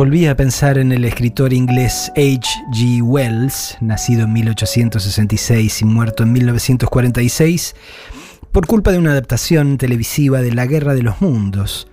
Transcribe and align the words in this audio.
Volví 0.00 0.26
a 0.26 0.34
pensar 0.34 0.78
en 0.78 0.92
el 0.92 1.04
escritor 1.04 1.52
inglés 1.52 2.10
H. 2.16 2.48
G. 2.72 3.02
Wells, 3.02 3.76
nacido 3.82 4.24
en 4.24 4.32
1866 4.32 5.82
y 5.82 5.84
muerto 5.84 6.22
en 6.22 6.32
1946, 6.32 7.76
por 8.50 8.66
culpa 8.66 8.92
de 8.92 8.98
una 8.98 9.10
adaptación 9.10 9.76
televisiva 9.76 10.40
de 10.40 10.54
La 10.54 10.64
Guerra 10.64 10.94
de 10.94 11.02
los 11.02 11.20
Mundos, 11.20 11.86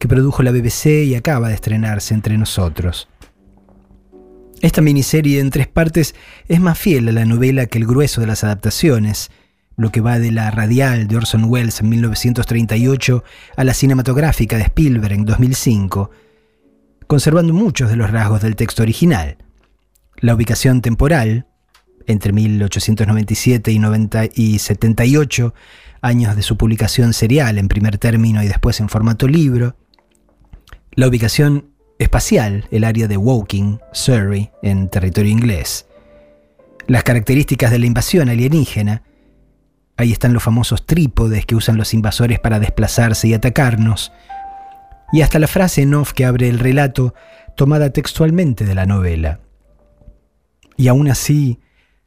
que 0.00 0.08
produjo 0.08 0.42
la 0.42 0.50
BBC 0.50 1.04
y 1.04 1.14
acaba 1.14 1.50
de 1.50 1.54
estrenarse 1.54 2.14
entre 2.14 2.36
nosotros. 2.36 3.08
Esta 4.60 4.80
miniserie 4.80 5.38
en 5.38 5.50
tres 5.50 5.68
partes 5.68 6.16
es 6.48 6.58
más 6.58 6.76
fiel 6.76 7.08
a 7.10 7.12
la 7.12 7.26
novela 7.26 7.66
que 7.66 7.78
el 7.78 7.86
grueso 7.86 8.20
de 8.20 8.26
las 8.26 8.42
adaptaciones, 8.42 9.30
lo 9.76 9.92
que 9.92 10.00
va 10.00 10.18
de 10.18 10.32
la 10.32 10.50
radial 10.50 11.06
de 11.06 11.16
Orson 11.16 11.44
Welles 11.44 11.78
en 11.78 11.90
1938 11.90 13.22
a 13.56 13.62
la 13.62 13.72
cinematográfica 13.72 14.56
de 14.56 14.64
Spielberg 14.64 15.12
en 15.12 15.24
2005, 15.26 16.10
conservando 17.12 17.52
muchos 17.52 17.90
de 17.90 17.96
los 17.96 18.10
rasgos 18.10 18.40
del 18.40 18.56
texto 18.56 18.82
original. 18.82 19.36
La 20.20 20.34
ubicación 20.34 20.80
temporal, 20.80 21.46
entre 22.06 22.32
1897 22.32 23.70
y, 23.70 23.78
90 23.78 24.22
y 24.34 24.58
78, 24.58 25.52
años 26.00 26.36
de 26.36 26.40
su 26.40 26.56
publicación 26.56 27.12
serial 27.12 27.58
en 27.58 27.68
primer 27.68 27.98
término 27.98 28.42
y 28.42 28.48
después 28.48 28.80
en 28.80 28.88
formato 28.88 29.28
libro. 29.28 29.76
La 30.92 31.06
ubicación 31.06 31.74
espacial, 31.98 32.66
el 32.70 32.82
área 32.82 33.08
de 33.08 33.18
Woking, 33.18 33.78
Surrey, 33.92 34.50
en 34.62 34.88
territorio 34.88 35.30
inglés. 35.30 35.84
Las 36.86 37.04
características 37.04 37.70
de 37.70 37.78
la 37.78 37.84
invasión 37.84 38.30
alienígena. 38.30 39.02
Ahí 39.98 40.12
están 40.12 40.32
los 40.32 40.42
famosos 40.42 40.86
trípodes 40.86 41.44
que 41.44 41.56
usan 41.56 41.76
los 41.76 41.92
invasores 41.92 42.40
para 42.40 42.58
desplazarse 42.58 43.28
y 43.28 43.34
atacarnos 43.34 44.12
y 45.12 45.20
hasta 45.20 45.38
la 45.38 45.46
frase 45.46 45.82
en 45.82 45.94
off 45.94 46.12
que 46.12 46.24
abre 46.24 46.48
el 46.48 46.58
relato, 46.58 47.14
tomada 47.56 47.90
textualmente 47.90 48.64
de 48.64 48.74
la 48.74 48.86
novela. 48.86 49.40
Y 50.76 50.88
aún 50.88 51.08
así, 51.08 51.60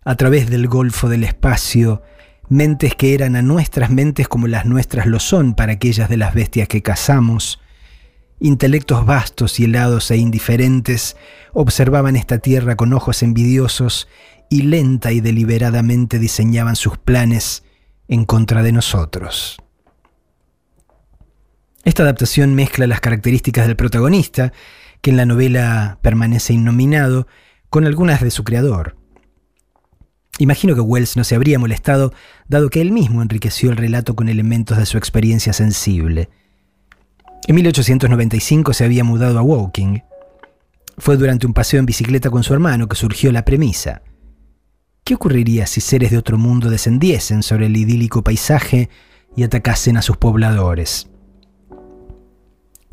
a 0.03 0.15
través 0.15 0.49
del 0.49 0.67
golfo 0.67 1.07
del 1.07 1.23
espacio, 1.23 2.01
mentes 2.49 2.95
que 2.95 3.13
eran 3.13 3.35
a 3.35 3.41
nuestras 3.41 3.89
mentes 3.89 4.27
como 4.27 4.47
las 4.47 4.65
nuestras 4.65 5.05
lo 5.05 5.19
son 5.19 5.53
para 5.53 5.73
aquellas 5.73 6.09
de 6.09 6.17
las 6.17 6.33
bestias 6.33 6.67
que 6.67 6.81
cazamos, 6.81 7.61
intelectos 8.39 9.05
vastos 9.05 9.59
y 9.59 9.65
helados 9.65 10.11
e 10.11 10.17
indiferentes 10.17 11.15
observaban 11.53 12.15
esta 12.15 12.39
tierra 12.39 12.75
con 12.75 12.93
ojos 12.93 13.23
envidiosos 13.23 14.07
y 14.49 14.63
lenta 14.63 15.11
y 15.11 15.21
deliberadamente 15.21 16.19
diseñaban 16.19 16.75
sus 16.75 16.97
planes 16.97 17.63
en 18.07 18.25
contra 18.25 18.61
de 18.61 18.71
nosotros. 18.71 19.57
Esta 21.85 22.01
adaptación 22.01 22.55
mezcla 22.55 22.87
las 22.87 22.99
características 22.99 23.67
del 23.67 23.75
protagonista, 23.75 24.51
que 25.01 25.11
en 25.11 25.17
la 25.17 25.27
novela 25.27 25.99
permanece 26.01 26.51
innominado, 26.53 27.27
con 27.69 27.85
algunas 27.85 28.21
de 28.21 28.31
su 28.31 28.43
creador. 28.43 28.97
Imagino 30.39 30.73
que 30.73 30.81
Wells 30.81 31.15
no 31.15 31.23
se 31.23 31.35
habría 31.35 31.59
molestado, 31.59 32.11
dado 32.47 32.71
que 32.71 32.81
él 32.81 32.91
mismo 32.91 33.21
enriqueció 33.21 33.69
el 33.69 33.77
relato 33.77 34.15
con 34.15 34.29
elementos 34.29 34.79
de 34.79 34.87
su 34.87 34.97
experiencia 34.97 35.53
sensible. 35.53 36.29
En 37.47 37.53
1895 37.53 38.73
se 38.73 38.83
había 38.83 39.03
mudado 39.03 39.37
a 39.37 39.43
Woking. 39.43 40.01
Fue 40.97 41.17
durante 41.17 41.45
un 41.45 41.53
paseo 41.53 41.79
en 41.79 41.85
bicicleta 41.85 42.31
con 42.31 42.43
su 42.43 42.53
hermano 42.53 42.89
que 42.89 42.95
surgió 42.95 43.31
la 43.31 43.45
premisa. 43.45 44.01
¿Qué 45.03 45.13
ocurriría 45.13 45.67
si 45.67 45.81
seres 45.81 46.09
de 46.09 46.17
otro 46.17 46.39
mundo 46.39 46.71
descendiesen 46.71 47.43
sobre 47.43 47.67
el 47.67 47.77
idílico 47.77 48.23
paisaje 48.23 48.89
y 49.35 49.43
atacasen 49.43 49.97
a 49.97 50.01
sus 50.01 50.17
pobladores? 50.17 51.09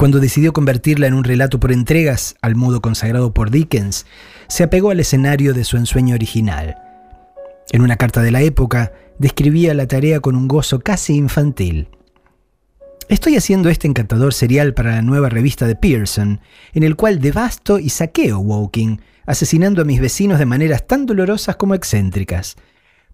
Cuando 0.02 0.18
decidió 0.18 0.52
convertirla 0.52 1.06
en 1.06 1.14
un 1.14 1.22
relato 1.22 1.60
por 1.60 1.70
entregas, 1.70 2.34
al 2.42 2.56
modo 2.56 2.80
consagrado 2.80 3.32
por 3.32 3.52
Dickens, 3.52 4.04
se 4.48 4.64
apegó 4.64 4.90
al 4.90 4.98
escenario 4.98 5.54
de 5.54 5.62
su 5.62 5.76
ensueño 5.76 6.16
original. 6.16 6.74
En 7.70 7.82
una 7.82 7.96
carta 7.96 8.20
de 8.20 8.32
la 8.32 8.42
época, 8.42 8.90
describía 9.20 9.74
la 9.74 9.86
tarea 9.86 10.18
con 10.18 10.34
un 10.34 10.48
gozo 10.48 10.80
casi 10.80 11.14
infantil. 11.14 11.86
Estoy 13.08 13.36
haciendo 13.36 13.68
este 13.68 13.86
encantador 13.86 14.34
serial 14.34 14.74
para 14.74 14.90
la 14.90 15.02
nueva 15.02 15.28
revista 15.28 15.68
de 15.68 15.76
Pearson, 15.76 16.40
en 16.72 16.82
el 16.82 16.96
cual 16.96 17.20
devasto 17.20 17.78
y 17.78 17.88
saqueo 17.88 18.40
Woking, 18.40 19.00
asesinando 19.24 19.82
a 19.82 19.84
mis 19.84 20.00
vecinos 20.00 20.40
de 20.40 20.46
maneras 20.46 20.84
tan 20.84 21.06
dolorosas 21.06 21.54
como 21.54 21.76
excéntricas, 21.76 22.56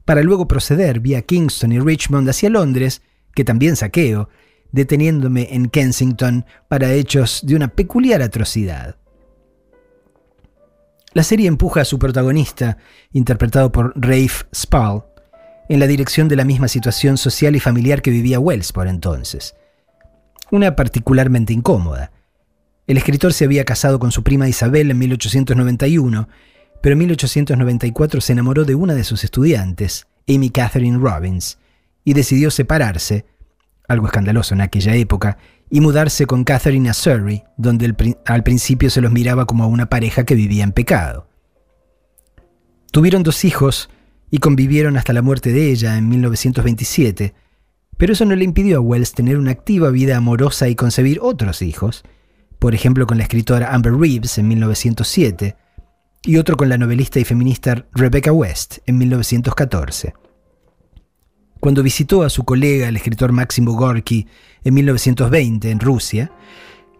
para 0.06 0.22
luego 0.22 0.48
proceder 0.48 1.00
vía 1.00 1.20
Kingston 1.20 1.70
y 1.70 1.80
Richmond 1.80 2.30
hacia 2.30 2.48
Londres, 2.48 3.02
que 3.34 3.44
también 3.44 3.76
saqueo, 3.76 4.30
deteniéndome 4.72 5.48
en 5.54 5.68
Kensington 5.68 6.44
para 6.68 6.92
hechos 6.92 7.40
de 7.44 7.56
una 7.56 7.68
peculiar 7.68 8.22
atrocidad. 8.22 8.96
La 11.14 11.22
serie 11.22 11.48
empuja 11.48 11.80
a 11.80 11.84
su 11.84 11.98
protagonista, 11.98 12.76
interpretado 13.12 13.72
por 13.72 13.92
Rafe 13.96 14.46
Spall, 14.54 15.04
en 15.68 15.80
la 15.80 15.86
dirección 15.86 16.28
de 16.28 16.36
la 16.36 16.44
misma 16.44 16.68
situación 16.68 17.18
social 17.18 17.56
y 17.56 17.60
familiar 17.60 18.02
que 18.02 18.10
vivía 18.10 18.40
Wells 18.40 18.72
por 18.72 18.88
entonces. 18.88 19.54
Una 20.50 20.76
particularmente 20.76 21.52
incómoda. 21.52 22.10
El 22.86 22.96
escritor 22.96 23.32
se 23.32 23.44
había 23.44 23.64
casado 23.64 23.98
con 23.98 24.12
su 24.12 24.22
prima 24.22 24.48
Isabel 24.48 24.90
en 24.90 24.98
1891, 24.98 26.28
pero 26.80 26.92
en 26.94 26.98
1894 27.00 28.20
se 28.20 28.32
enamoró 28.32 28.64
de 28.64 28.74
una 28.74 28.94
de 28.94 29.04
sus 29.04 29.24
estudiantes, 29.24 30.06
Amy 30.26 30.50
Catherine 30.50 30.98
Robbins, 30.98 31.58
y 32.04 32.14
decidió 32.14 32.50
separarse 32.50 33.26
algo 33.88 34.06
escandaloso 34.06 34.54
en 34.54 34.60
aquella 34.60 34.94
época, 34.94 35.38
y 35.70 35.80
mudarse 35.80 36.26
con 36.26 36.44
Catherine 36.44 36.88
a 36.88 36.94
Surrey, 36.94 37.44
donde 37.56 37.94
al 38.26 38.42
principio 38.42 38.90
se 38.90 39.00
los 39.00 39.12
miraba 39.12 39.46
como 39.46 39.64
a 39.64 39.66
una 39.66 39.88
pareja 39.90 40.24
que 40.24 40.34
vivía 40.34 40.64
en 40.64 40.72
pecado. 40.72 41.28
Tuvieron 42.92 43.22
dos 43.22 43.44
hijos 43.44 43.90
y 44.30 44.38
convivieron 44.38 44.96
hasta 44.96 45.12
la 45.12 45.22
muerte 45.22 45.52
de 45.52 45.70
ella 45.70 45.98
en 45.98 46.08
1927, 46.08 47.34
pero 47.96 48.12
eso 48.12 48.24
no 48.24 48.36
le 48.36 48.44
impidió 48.44 48.78
a 48.78 48.80
Wells 48.80 49.12
tener 49.12 49.38
una 49.38 49.50
activa 49.50 49.90
vida 49.90 50.16
amorosa 50.16 50.68
y 50.68 50.74
concebir 50.74 51.18
otros 51.20 51.62
hijos, 51.62 52.04
por 52.58 52.74
ejemplo 52.74 53.06
con 53.06 53.18
la 53.18 53.24
escritora 53.24 53.74
Amber 53.74 53.94
Reeves 53.94 54.38
en 54.38 54.48
1907 54.48 55.56
y 56.22 56.36
otro 56.36 56.56
con 56.56 56.68
la 56.68 56.78
novelista 56.78 57.20
y 57.20 57.24
feminista 57.24 57.86
Rebecca 57.92 58.32
West 58.32 58.78
en 58.86 58.98
1914. 58.98 60.14
Cuando 61.60 61.82
visitó 61.82 62.22
a 62.22 62.30
su 62.30 62.44
colega, 62.44 62.88
el 62.88 62.96
escritor 62.96 63.32
Máximo 63.32 63.72
Gorky, 63.72 64.26
en 64.62 64.74
1920 64.74 65.70
en 65.70 65.80
Rusia, 65.80 66.30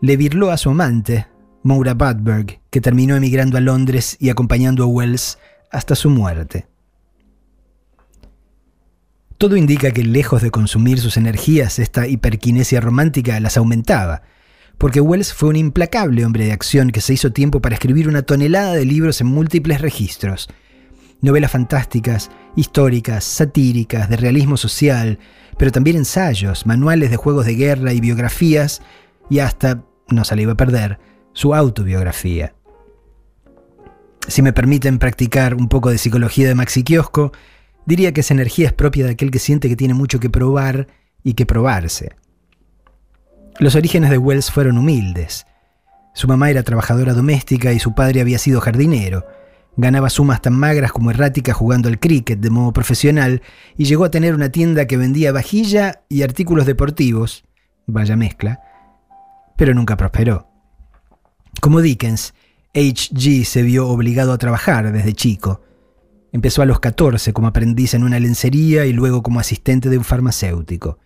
le 0.00 0.16
virló 0.16 0.50
a 0.50 0.56
su 0.56 0.70
amante, 0.70 1.26
Maura 1.62 1.94
Budberg, 1.94 2.60
que 2.70 2.80
terminó 2.80 3.16
emigrando 3.16 3.56
a 3.56 3.60
Londres 3.60 4.16
y 4.18 4.30
acompañando 4.30 4.84
a 4.84 4.86
Wells 4.86 5.38
hasta 5.70 5.94
su 5.94 6.10
muerte. 6.10 6.66
Todo 9.38 9.56
indica 9.56 9.92
que 9.92 10.02
lejos 10.02 10.42
de 10.42 10.50
consumir 10.50 10.98
sus 10.98 11.16
energías, 11.16 11.78
esta 11.78 12.08
hiperquinesia 12.08 12.80
romántica 12.80 13.38
las 13.38 13.56
aumentaba, 13.56 14.22
porque 14.78 15.00
Wells 15.00 15.32
fue 15.32 15.50
un 15.50 15.56
implacable 15.56 16.24
hombre 16.24 16.46
de 16.46 16.52
acción 16.52 16.90
que 16.90 17.00
se 17.00 17.14
hizo 17.14 17.32
tiempo 17.32 17.60
para 17.60 17.74
escribir 17.74 18.08
una 18.08 18.22
tonelada 18.22 18.74
de 18.74 18.84
libros 18.84 19.20
en 19.20 19.28
múltiples 19.28 19.80
registros, 19.80 20.48
novelas 21.20 21.50
fantásticas, 21.50 22.30
históricas, 22.56 23.24
satíricas, 23.24 24.08
de 24.08 24.16
realismo 24.16 24.56
social, 24.56 25.18
pero 25.56 25.72
también 25.72 25.96
ensayos, 25.96 26.66
manuales 26.66 27.10
de 27.10 27.16
juegos 27.16 27.46
de 27.46 27.54
guerra 27.54 27.92
y 27.92 28.00
biografías, 28.00 28.82
y 29.28 29.40
hasta, 29.40 29.84
no 30.08 30.24
se 30.24 30.36
le 30.36 30.42
iba 30.42 30.52
a 30.52 30.56
perder, 30.56 30.98
su 31.32 31.54
autobiografía. 31.54 32.54
Si 34.26 34.42
me 34.42 34.52
permiten 34.52 34.98
practicar 34.98 35.54
un 35.54 35.68
poco 35.68 35.90
de 35.90 35.98
psicología 35.98 36.48
de 36.48 36.54
Maxi 36.54 36.82
Kiosco, 36.84 37.32
diría 37.86 38.12
que 38.12 38.20
esa 38.20 38.34
energía 38.34 38.66
es 38.66 38.72
propia 38.72 39.06
de 39.06 39.12
aquel 39.12 39.30
que 39.30 39.38
siente 39.38 39.68
que 39.68 39.76
tiene 39.76 39.94
mucho 39.94 40.20
que 40.20 40.30
probar 40.30 40.88
y 41.22 41.34
que 41.34 41.46
probarse. 41.46 42.16
Los 43.58 43.74
orígenes 43.74 44.10
de 44.10 44.18
Wells 44.18 44.50
fueron 44.50 44.78
humildes. 44.78 45.46
Su 46.14 46.28
mamá 46.28 46.50
era 46.50 46.62
trabajadora 46.62 47.14
doméstica 47.14 47.72
y 47.72 47.78
su 47.78 47.94
padre 47.94 48.20
había 48.20 48.38
sido 48.38 48.60
jardinero. 48.60 49.26
Ganaba 49.80 50.10
sumas 50.10 50.42
tan 50.42 50.54
magras 50.54 50.90
como 50.90 51.12
erráticas 51.12 51.56
jugando 51.56 51.88
al 51.88 52.00
cricket 52.00 52.40
de 52.40 52.50
modo 52.50 52.72
profesional 52.72 53.42
y 53.76 53.84
llegó 53.84 54.04
a 54.04 54.10
tener 54.10 54.34
una 54.34 54.50
tienda 54.50 54.88
que 54.88 54.96
vendía 54.96 55.30
vajilla 55.30 56.02
y 56.08 56.22
artículos 56.22 56.66
deportivos, 56.66 57.44
vaya 57.86 58.16
mezcla, 58.16 58.60
pero 59.56 59.74
nunca 59.74 59.96
prosperó. 59.96 60.48
Como 61.60 61.80
Dickens, 61.80 62.34
H.G. 62.74 63.44
se 63.44 63.62
vio 63.62 63.86
obligado 63.86 64.32
a 64.32 64.38
trabajar 64.38 64.90
desde 64.90 65.12
chico. 65.12 65.62
Empezó 66.32 66.62
a 66.62 66.66
los 66.66 66.80
14 66.80 67.32
como 67.32 67.46
aprendiz 67.46 67.94
en 67.94 68.02
una 68.02 68.18
lencería 68.18 68.84
y 68.84 68.92
luego 68.92 69.22
como 69.22 69.38
asistente 69.38 69.88
de 69.88 69.98
un 69.98 70.04
farmacéutico. 70.04 70.98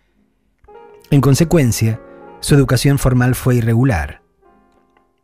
En 1.11 1.21
consecuencia, 1.21 2.01
su 2.39 2.55
educación 2.55 2.97
formal 2.97 3.35
fue 3.35 3.57
irregular. 3.57 4.22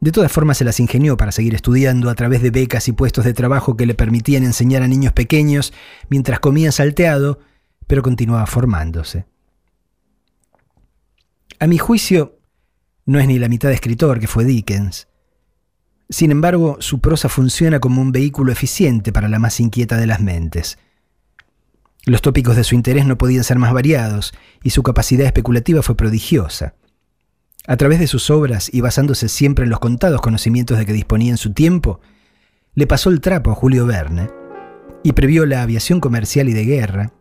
De 0.01 0.11
todas 0.11 0.31
formas 0.31 0.57
se 0.57 0.63
las 0.63 0.79
ingenió 0.79 1.17
para 1.17 1.31
seguir 1.31 1.55
estudiando 1.55 2.09
a 2.09 2.15
través 2.15 2.41
de 2.41 2.51
becas 2.51 2.87
y 2.87 2.93
puestos 2.93 3.25
de 3.25 3.33
trabajo 3.33 3.75
que 3.75 3.85
le 3.85 3.95
permitían 3.95 4.43
enseñar 4.43 4.81
a 4.81 4.87
niños 4.87 5.11
pequeños 5.11 5.73
mientras 6.09 6.39
comía 6.39 6.71
salteado, 6.71 7.39
pero 7.85 8.01
continuaba 8.01 8.45
formándose. 8.45 9.25
A 11.59 11.67
mi 11.67 11.77
juicio, 11.77 12.39
no 13.05 13.19
es 13.19 13.27
ni 13.27 13.39
la 13.39 13.49
mitad 13.49 13.67
de 13.67 13.75
escritor 13.75 14.19
que 14.19 14.27
fue 14.27 14.45
Dickens. 14.45 15.09
Sin 16.09 16.31
embargo, 16.31 16.77
su 16.79 17.01
prosa 17.01 17.27
funciona 17.27 17.79
como 17.79 18.01
un 18.01 18.13
vehículo 18.13 18.51
eficiente 18.51 19.11
para 19.11 19.27
la 19.27 19.39
más 19.39 19.59
inquieta 19.59 19.97
de 19.97 20.07
las 20.07 20.21
mentes. 20.21 20.77
Los 22.05 22.21
tópicos 22.21 22.55
de 22.55 22.63
su 22.63 22.75
interés 22.75 23.05
no 23.05 23.17
podían 23.17 23.43
ser 23.43 23.59
más 23.59 23.73
variados 23.73 24.33
y 24.63 24.69
su 24.69 24.81
capacidad 24.81 25.25
especulativa 25.25 25.81
fue 25.83 25.97
prodigiosa. 25.97 26.75
A 27.67 27.77
través 27.77 27.99
de 27.99 28.07
sus 28.07 28.29
obras 28.29 28.69
y 28.73 28.81
basándose 28.81 29.29
siempre 29.29 29.63
en 29.63 29.69
los 29.69 29.79
contados 29.79 30.21
conocimientos 30.21 30.77
de 30.77 30.85
que 30.85 30.93
disponía 30.93 31.31
en 31.31 31.37
su 31.37 31.53
tiempo, 31.53 31.99
le 32.73 32.87
pasó 32.87 33.09
el 33.09 33.21
trapo 33.21 33.51
a 33.51 33.55
Julio 33.55 33.85
Verne 33.85 34.29
y 35.03 35.13
previó 35.13 35.45
la 35.45 35.61
aviación 35.61 35.99
comercial 35.99 36.49
y 36.49 36.53
de 36.53 36.65
guerra, 36.65 37.13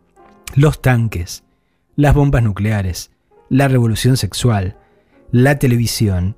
los 0.55 0.81
tanques, 0.81 1.43
las 1.95 2.13
bombas 2.13 2.43
nucleares, 2.43 3.11
la 3.49 3.67
revolución 3.67 4.17
sexual, 4.17 4.77
la 5.31 5.59
televisión 5.59 6.37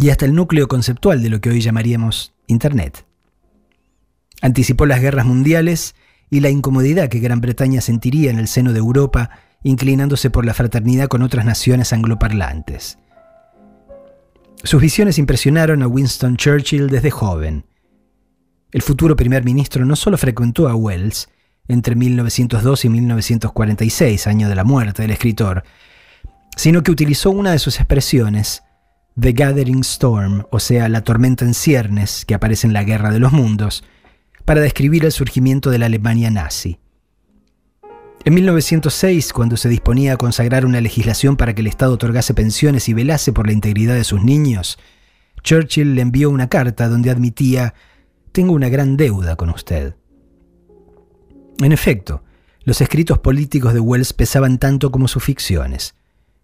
y 0.00 0.10
hasta 0.10 0.24
el 0.24 0.34
núcleo 0.34 0.68
conceptual 0.68 1.22
de 1.22 1.30
lo 1.30 1.40
que 1.40 1.50
hoy 1.50 1.60
llamaríamos 1.60 2.34
Internet. 2.46 3.06
Anticipó 4.42 4.86
las 4.86 5.00
guerras 5.00 5.26
mundiales 5.26 5.94
y 6.30 6.40
la 6.40 6.50
incomodidad 6.50 7.08
que 7.08 7.20
Gran 7.20 7.40
Bretaña 7.40 7.80
sentiría 7.80 8.30
en 8.30 8.38
el 8.38 8.48
seno 8.48 8.72
de 8.72 8.78
Europa, 8.78 9.30
inclinándose 9.62 10.30
por 10.30 10.46
la 10.46 10.54
fraternidad 10.54 11.08
con 11.08 11.22
otras 11.22 11.44
naciones 11.44 11.92
angloparlantes. 11.92 12.98
Sus 14.62 14.82
visiones 14.82 15.18
impresionaron 15.18 15.82
a 15.82 15.88
Winston 15.88 16.36
Churchill 16.36 16.88
desde 16.88 17.10
joven. 17.10 17.64
El 18.72 18.82
futuro 18.82 19.16
primer 19.16 19.42
ministro 19.42 19.84
no 19.86 19.96
solo 19.96 20.18
frecuentó 20.18 20.68
a 20.68 20.74
Wells 20.74 21.28
entre 21.66 21.94
1902 21.94 22.84
y 22.84 22.88
1946, 22.90 24.26
año 24.26 24.48
de 24.48 24.54
la 24.54 24.64
muerte 24.64 25.02
del 25.02 25.12
escritor, 25.12 25.64
sino 26.56 26.82
que 26.82 26.90
utilizó 26.90 27.30
una 27.30 27.52
de 27.52 27.58
sus 27.58 27.76
expresiones, 27.76 28.62
The 29.18 29.32
Gathering 29.32 29.80
Storm, 29.80 30.44
o 30.50 30.60
sea, 30.60 30.88
la 30.88 31.04
tormenta 31.04 31.44
en 31.44 31.54
ciernes 31.54 32.24
que 32.26 32.34
aparece 32.34 32.66
en 32.66 32.72
la 32.72 32.84
Guerra 32.84 33.10
de 33.10 33.18
los 33.18 33.32
Mundos, 33.32 33.82
para 34.44 34.60
describir 34.60 35.04
el 35.04 35.12
surgimiento 35.12 35.70
de 35.70 35.78
la 35.78 35.86
Alemania 35.86 36.30
nazi. 36.30 36.78
En 38.22 38.34
1906, 38.34 39.32
cuando 39.32 39.56
se 39.56 39.70
disponía 39.70 40.12
a 40.12 40.16
consagrar 40.18 40.66
una 40.66 40.82
legislación 40.82 41.36
para 41.36 41.54
que 41.54 41.62
el 41.62 41.66
Estado 41.66 41.94
otorgase 41.94 42.34
pensiones 42.34 42.86
y 42.90 42.92
velase 42.92 43.32
por 43.32 43.46
la 43.46 43.54
integridad 43.54 43.94
de 43.94 44.04
sus 44.04 44.22
niños, 44.22 44.78
Churchill 45.42 45.94
le 45.94 46.02
envió 46.02 46.28
una 46.28 46.50
carta 46.50 46.88
donde 46.88 47.10
admitía, 47.10 47.72
tengo 48.32 48.52
una 48.52 48.68
gran 48.68 48.98
deuda 48.98 49.36
con 49.36 49.48
usted. 49.48 49.94
En 51.60 51.72
efecto, 51.72 52.22
los 52.64 52.82
escritos 52.82 53.18
políticos 53.20 53.72
de 53.72 53.80
Wells 53.80 54.12
pesaban 54.12 54.58
tanto 54.58 54.90
como 54.90 55.08
sus 55.08 55.24
ficciones. 55.24 55.94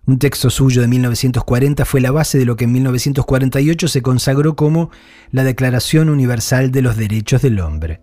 Un 0.06 0.18
texto 0.18 0.48
suyo 0.48 0.80
de 0.80 0.88
1940 0.88 1.84
fue 1.84 2.00
la 2.00 2.10
base 2.10 2.38
de 2.38 2.46
lo 2.46 2.56
que 2.56 2.64
en 2.64 2.72
1948 2.72 3.88
se 3.88 4.00
consagró 4.00 4.56
como 4.56 4.90
la 5.30 5.44
Declaración 5.44 6.08
Universal 6.08 6.70
de 6.70 6.80
los 6.80 6.96
Derechos 6.96 7.42
del 7.42 7.60
Hombre. 7.60 8.00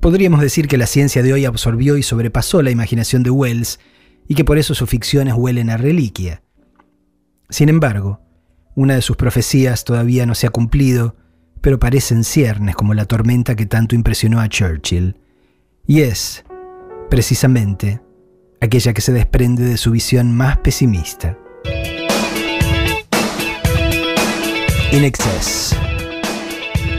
Podríamos 0.00 0.40
decir 0.40 0.68
que 0.68 0.78
la 0.78 0.86
ciencia 0.86 1.22
de 1.22 1.32
hoy 1.32 1.44
absorbió 1.44 1.96
y 1.96 2.02
sobrepasó 2.02 2.62
la 2.62 2.70
imaginación 2.70 3.22
de 3.22 3.30
Wells 3.30 3.80
y 4.28 4.34
que 4.34 4.44
por 4.44 4.58
eso 4.58 4.74
sus 4.74 4.88
ficciones 4.88 5.34
huelen 5.34 5.70
a 5.70 5.76
reliquia. 5.76 6.42
Sin 7.50 7.68
embargo, 7.68 8.20
una 8.76 8.94
de 8.94 9.02
sus 9.02 9.16
profecías 9.16 9.84
todavía 9.84 10.24
no 10.24 10.36
se 10.36 10.46
ha 10.46 10.50
cumplido, 10.50 11.16
pero 11.60 11.80
parecen 11.80 12.22
ciernes 12.22 12.76
como 12.76 12.94
la 12.94 13.06
tormenta 13.06 13.56
que 13.56 13.66
tanto 13.66 13.96
impresionó 13.96 14.40
a 14.40 14.48
Churchill. 14.48 15.16
Y 15.86 16.02
es, 16.02 16.44
precisamente, 17.10 18.00
aquella 18.60 18.92
que 18.92 19.00
se 19.00 19.12
desprende 19.12 19.64
de 19.64 19.76
su 19.78 19.90
visión 19.90 20.32
más 20.32 20.58
pesimista. 20.58 21.36
In 24.92 25.04
excess. 25.04 25.74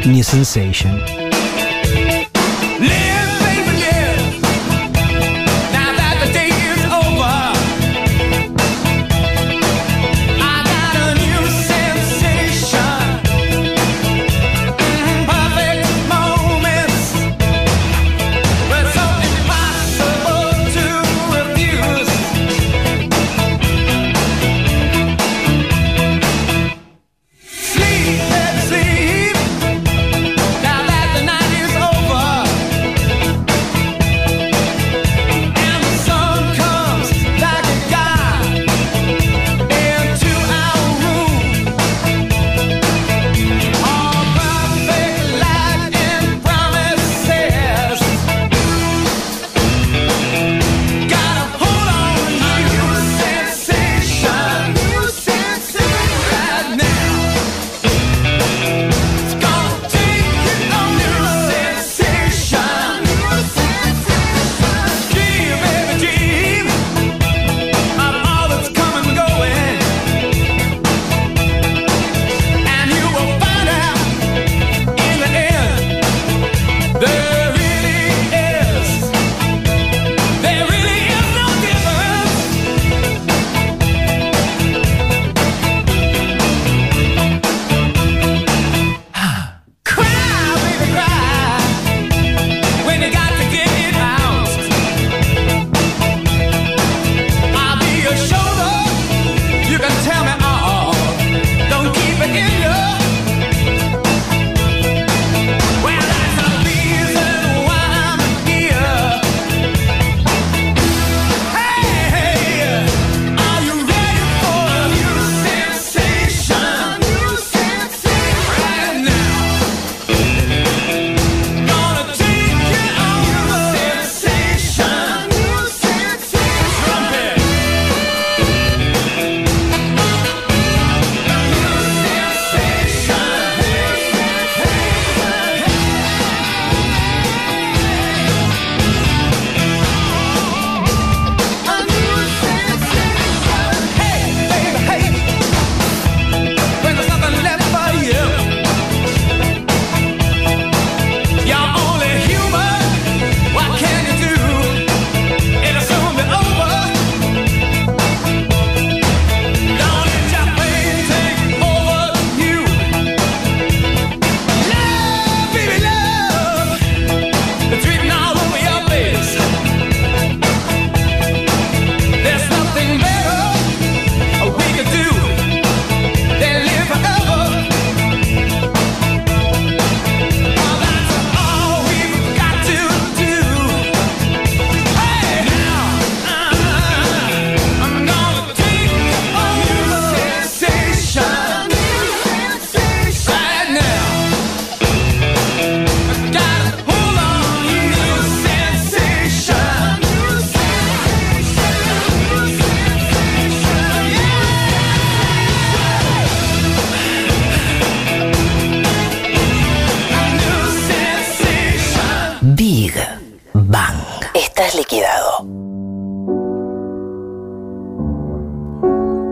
New 0.06 0.24
sensation. 0.24 1.29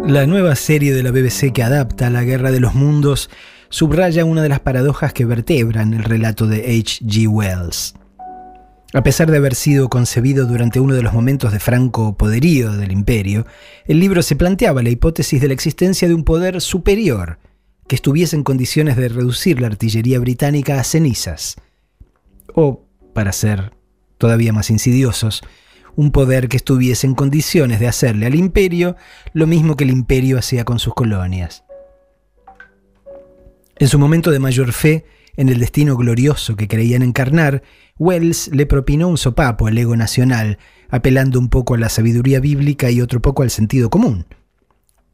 La 0.08 0.26
nueva 0.26 0.56
serie 0.56 0.94
de 0.94 1.04
la 1.04 1.12
BBC 1.12 1.52
que 1.52 1.64
adapta 1.64 2.10
la 2.10 2.24
Guerra 2.24 2.50
de 2.50 2.62
los 2.62 2.74
Mundos 2.74 3.30
subraya 3.68 4.24
una 4.24 4.42
de 4.42 4.48
las 4.48 4.62
paradojas 4.62 5.12
que 5.12 5.26
vertebran 5.26 5.94
el 5.94 6.06
relato 6.06 6.48
de 6.48 6.60
H.G. 6.80 7.28
Wells. 7.28 7.94
A 8.94 9.04
pesar 9.04 9.30
de 9.30 9.36
haber 9.36 9.54
sido 9.54 9.90
concebido 9.90 10.46
durante 10.46 10.80
uno 10.80 10.94
de 10.94 11.02
los 11.02 11.12
momentos 11.12 11.52
de 11.52 11.60
franco 11.60 12.16
poderío 12.16 12.72
del 12.72 12.94
imperio, 12.94 13.46
el 13.86 14.00
libro 14.00 14.22
se 14.22 14.38
planteaba 14.38 14.82
la 14.82 14.92
hipótesis 14.92 15.42
de 15.42 15.50
la 15.50 15.54
existencia 15.54 16.08
de 16.08 16.14
un 16.14 16.24
poder 16.24 16.62
superior 16.62 17.38
que 17.86 17.96
estuviese 17.96 18.38
en 18.38 18.44
condiciones 18.44 18.96
de 18.96 19.10
reducir 19.10 19.60
la 19.60 19.68
artillería 19.68 20.20
británica 20.20 20.80
a 20.80 20.86
cenizas. 20.86 21.58
O, 22.56 22.86
para 23.14 23.34
ser 23.34 23.74
todavía 24.18 24.54
más 24.54 24.70
insidiosos, 24.70 25.44
un 25.98 26.12
poder 26.12 26.48
que 26.48 26.58
estuviese 26.58 27.08
en 27.08 27.16
condiciones 27.16 27.80
de 27.80 27.88
hacerle 27.88 28.28
al 28.28 28.36
imperio 28.36 28.96
lo 29.34 29.48
mismo 29.48 29.76
que 29.76 29.84
el 29.84 29.90
imperio 29.90 30.38
hacía 30.38 30.64
con 30.64 30.78
sus 30.78 30.94
colonias. 30.94 31.64
En 33.78 33.88
su 33.88 33.98
momento 33.98 34.30
de 34.30 34.38
mayor 34.38 34.74
fe 34.74 35.06
en 35.38 35.50
el 35.50 35.60
destino 35.60 35.98
glorioso 35.98 36.56
que 36.56 36.68
creían 36.68 37.02
encarnar, 37.02 37.64
Wells 37.98 38.50
le 38.50 38.68
propinó 38.68 39.08
un 39.08 39.18
sopapo 39.18 39.66
al 39.66 39.78
ego 39.78 39.96
nacional, 39.96 40.60
apelando 40.90 41.40
un 41.40 41.50
poco 41.50 41.74
a 41.74 41.80
la 41.80 41.90
sabiduría 41.90 42.40
bíblica 42.40 42.92
y 42.92 43.02
otro 43.02 43.20
poco 43.20 43.42
al 43.42 43.50
sentido 43.50 43.90
común. 43.90 44.28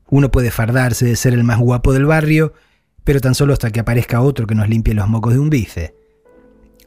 Uno 0.10 0.32
puede 0.32 0.52
fardarse 0.52 1.06
de 1.06 1.16
ser 1.16 1.34
el 1.34 1.46
más 1.46 1.60
guapo 1.60 1.94
del 1.94 2.06
barrio, 2.06 2.54
pero 3.06 3.22
tan 3.22 3.36
solo 3.36 3.54
hasta 3.54 3.72
que 3.72 3.80
aparezca 3.80 4.22
otro 4.22 4.48
que 4.48 4.56
nos 4.56 4.68
limpie 4.68 4.94
los 4.94 5.08
mocos 5.08 5.34
de 5.34 5.40
un 5.40 5.50
bife 5.50 6.03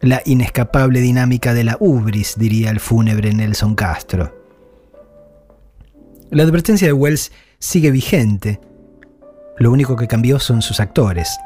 la 0.00 0.22
inescapable 0.24 1.00
dinámica 1.00 1.54
de 1.54 1.64
la 1.64 1.76
ubris, 1.80 2.34
diría 2.36 2.70
el 2.70 2.80
fúnebre 2.80 3.32
Nelson 3.32 3.74
Castro. 3.74 4.34
La 6.30 6.42
advertencia 6.42 6.86
de 6.86 6.92
Wells 6.92 7.32
sigue 7.58 7.90
vigente. 7.90 8.60
Lo 9.58 9.72
único 9.72 9.96
que 9.96 10.08
cambió 10.08 10.38
son 10.38 10.60
sus 10.60 10.80
actores. 10.80 11.36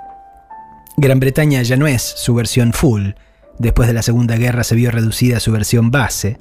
Gran 0.97 1.21
Bretaña 1.21 1.63
ya 1.63 1.77
no 1.77 1.87
es 1.87 2.03
su 2.03 2.35
versión 2.35 2.73
full. 2.73 3.11
Después 3.59 3.89
de 3.89 3.95
la 3.95 4.03
Segunda 4.03 4.37
Guerra 4.37 4.65
se 4.65 4.75
vio 4.75 4.91
reducida 4.91 5.37
a 5.37 5.41
su 5.41 5.53
versión 5.53 5.91
base. 5.91 6.39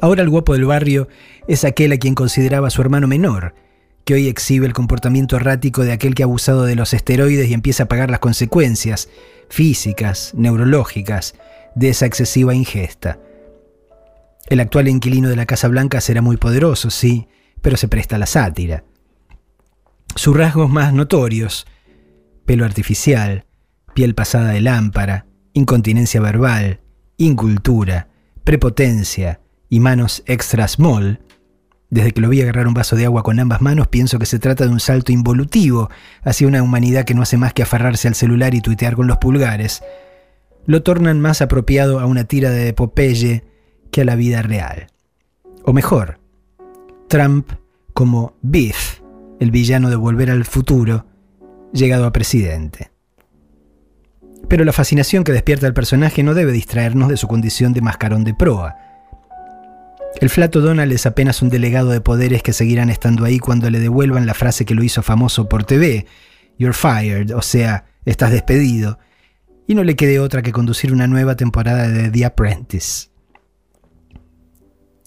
Ahora 0.00 0.22
el 0.22 0.30
guapo 0.30 0.54
del 0.54 0.64
barrio 0.64 1.08
es 1.48 1.64
aquel 1.64 1.92
a 1.92 1.98
quien 1.98 2.14
consideraba 2.14 2.70
su 2.70 2.80
hermano 2.80 3.06
menor, 3.06 3.54
que 4.04 4.14
hoy 4.14 4.28
exhibe 4.28 4.66
el 4.66 4.72
comportamiento 4.72 5.36
errático 5.36 5.82
de 5.82 5.92
aquel 5.92 6.14
que 6.14 6.22
ha 6.22 6.26
abusado 6.26 6.64
de 6.64 6.74
los 6.74 6.92
esteroides 6.92 7.48
y 7.48 7.54
empieza 7.54 7.84
a 7.84 7.88
pagar 7.88 8.10
las 8.10 8.20
consecuencias, 8.20 9.08
físicas, 9.48 10.32
neurológicas, 10.34 11.34
de 11.74 11.88
esa 11.90 12.06
excesiva 12.06 12.54
ingesta. 12.54 13.18
El 14.46 14.60
actual 14.60 14.88
inquilino 14.88 15.28
de 15.28 15.36
la 15.36 15.46
Casa 15.46 15.68
Blanca 15.68 16.00
será 16.00 16.20
muy 16.20 16.36
poderoso, 16.36 16.90
sí, 16.90 17.28
pero 17.60 17.76
se 17.76 17.88
presta 17.88 18.16
a 18.16 18.18
la 18.18 18.26
sátira. 18.26 18.84
Sus 20.14 20.36
rasgos 20.36 20.68
más 20.68 20.92
notorios, 20.92 21.66
pelo 22.44 22.64
artificial, 22.64 23.46
piel 23.94 24.14
pasada 24.14 24.50
de 24.50 24.60
lámpara, 24.60 25.26
incontinencia 25.52 26.20
verbal, 26.20 26.80
incultura, 27.16 28.08
prepotencia 28.44 29.40
y 29.68 29.80
manos 29.80 30.22
extra 30.26 30.66
small, 30.68 31.20
desde 31.92 32.12
que 32.12 32.22
lo 32.22 32.30
vi 32.30 32.40
agarrar 32.40 32.66
un 32.66 32.72
vaso 32.72 32.96
de 32.96 33.04
agua 33.04 33.22
con 33.22 33.38
ambas 33.38 33.60
manos, 33.60 33.86
pienso 33.88 34.18
que 34.18 34.24
se 34.24 34.38
trata 34.38 34.64
de 34.64 34.70
un 34.70 34.80
salto 34.80 35.12
involutivo 35.12 35.90
hacia 36.22 36.48
una 36.48 36.62
humanidad 36.62 37.04
que 37.04 37.12
no 37.12 37.20
hace 37.20 37.36
más 37.36 37.52
que 37.52 37.62
aferrarse 37.62 38.08
al 38.08 38.14
celular 38.14 38.54
y 38.54 38.62
tuitear 38.62 38.96
con 38.96 39.06
los 39.06 39.18
pulgares. 39.18 39.82
Lo 40.64 40.82
tornan 40.82 41.20
más 41.20 41.42
apropiado 41.42 42.00
a 42.00 42.06
una 42.06 42.24
tira 42.24 42.48
de 42.48 42.72
Popeye 42.72 43.44
que 43.90 44.00
a 44.00 44.04
la 44.06 44.16
vida 44.16 44.40
real. 44.40 44.86
O 45.64 45.74
mejor, 45.74 46.18
Trump 47.08 47.50
como 47.92 48.38
Biff, 48.40 49.02
el 49.38 49.50
villano 49.50 49.90
de 49.90 49.96
Volver 49.96 50.30
al 50.30 50.46
Futuro, 50.46 51.04
llegado 51.74 52.06
a 52.06 52.12
presidente. 52.14 52.90
Pero 54.48 54.64
la 54.64 54.72
fascinación 54.72 55.24
que 55.24 55.32
despierta 55.32 55.66
el 55.66 55.74
personaje 55.74 56.22
no 56.22 56.32
debe 56.32 56.52
distraernos 56.52 57.10
de 57.10 57.18
su 57.18 57.28
condición 57.28 57.74
de 57.74 57.82
mascarón 57.82 58.24
de 58.24 58.32
proa. 58.32 58.91
El 60.20 60.30
flato 60.30 60.60
Donald 60.60 60.92
es 60.92 61.06
apenas 61.06 61.42
un 61.42 61.48
delegado 61.48 61.90
de 61.90 62.00
poderes 62.00 62.42
que 62.42 62.52
seguirán 62.52 62.90
estando 62.90 63.24
ahí 63.24 63.38
cuando 63.38 63.70
le 63.70 63.80
devuelvan 63.80 64.26
la 64.26 64.34
frase 64.34 64.64
que 64.64 64.74
lo 64.74 64.82
hizo 64.82 65.02
famoso 65.02 65.48
por 65.48 65.64
TV, 65.64 66.06
You're 66.58 66.74
fired, 66.74 67.34
o 67.34 67.42
sea, 67.42 67.86
estás 68.04 68.30
despedido, 68.30 68.98
y 69.66 69.74
no 69.74 69.82
le 69.84 69.96
quede 69.96 70.20
otra 70.20 70.42
que 70.42 70.52
conducir 70.52 70.92
una 70.92 71.06
nueva 71.06 71.34
temporada 71.34 71.88
de 71.88 72.10
The 72.10 72.24
Apprentice. 72.24 73.08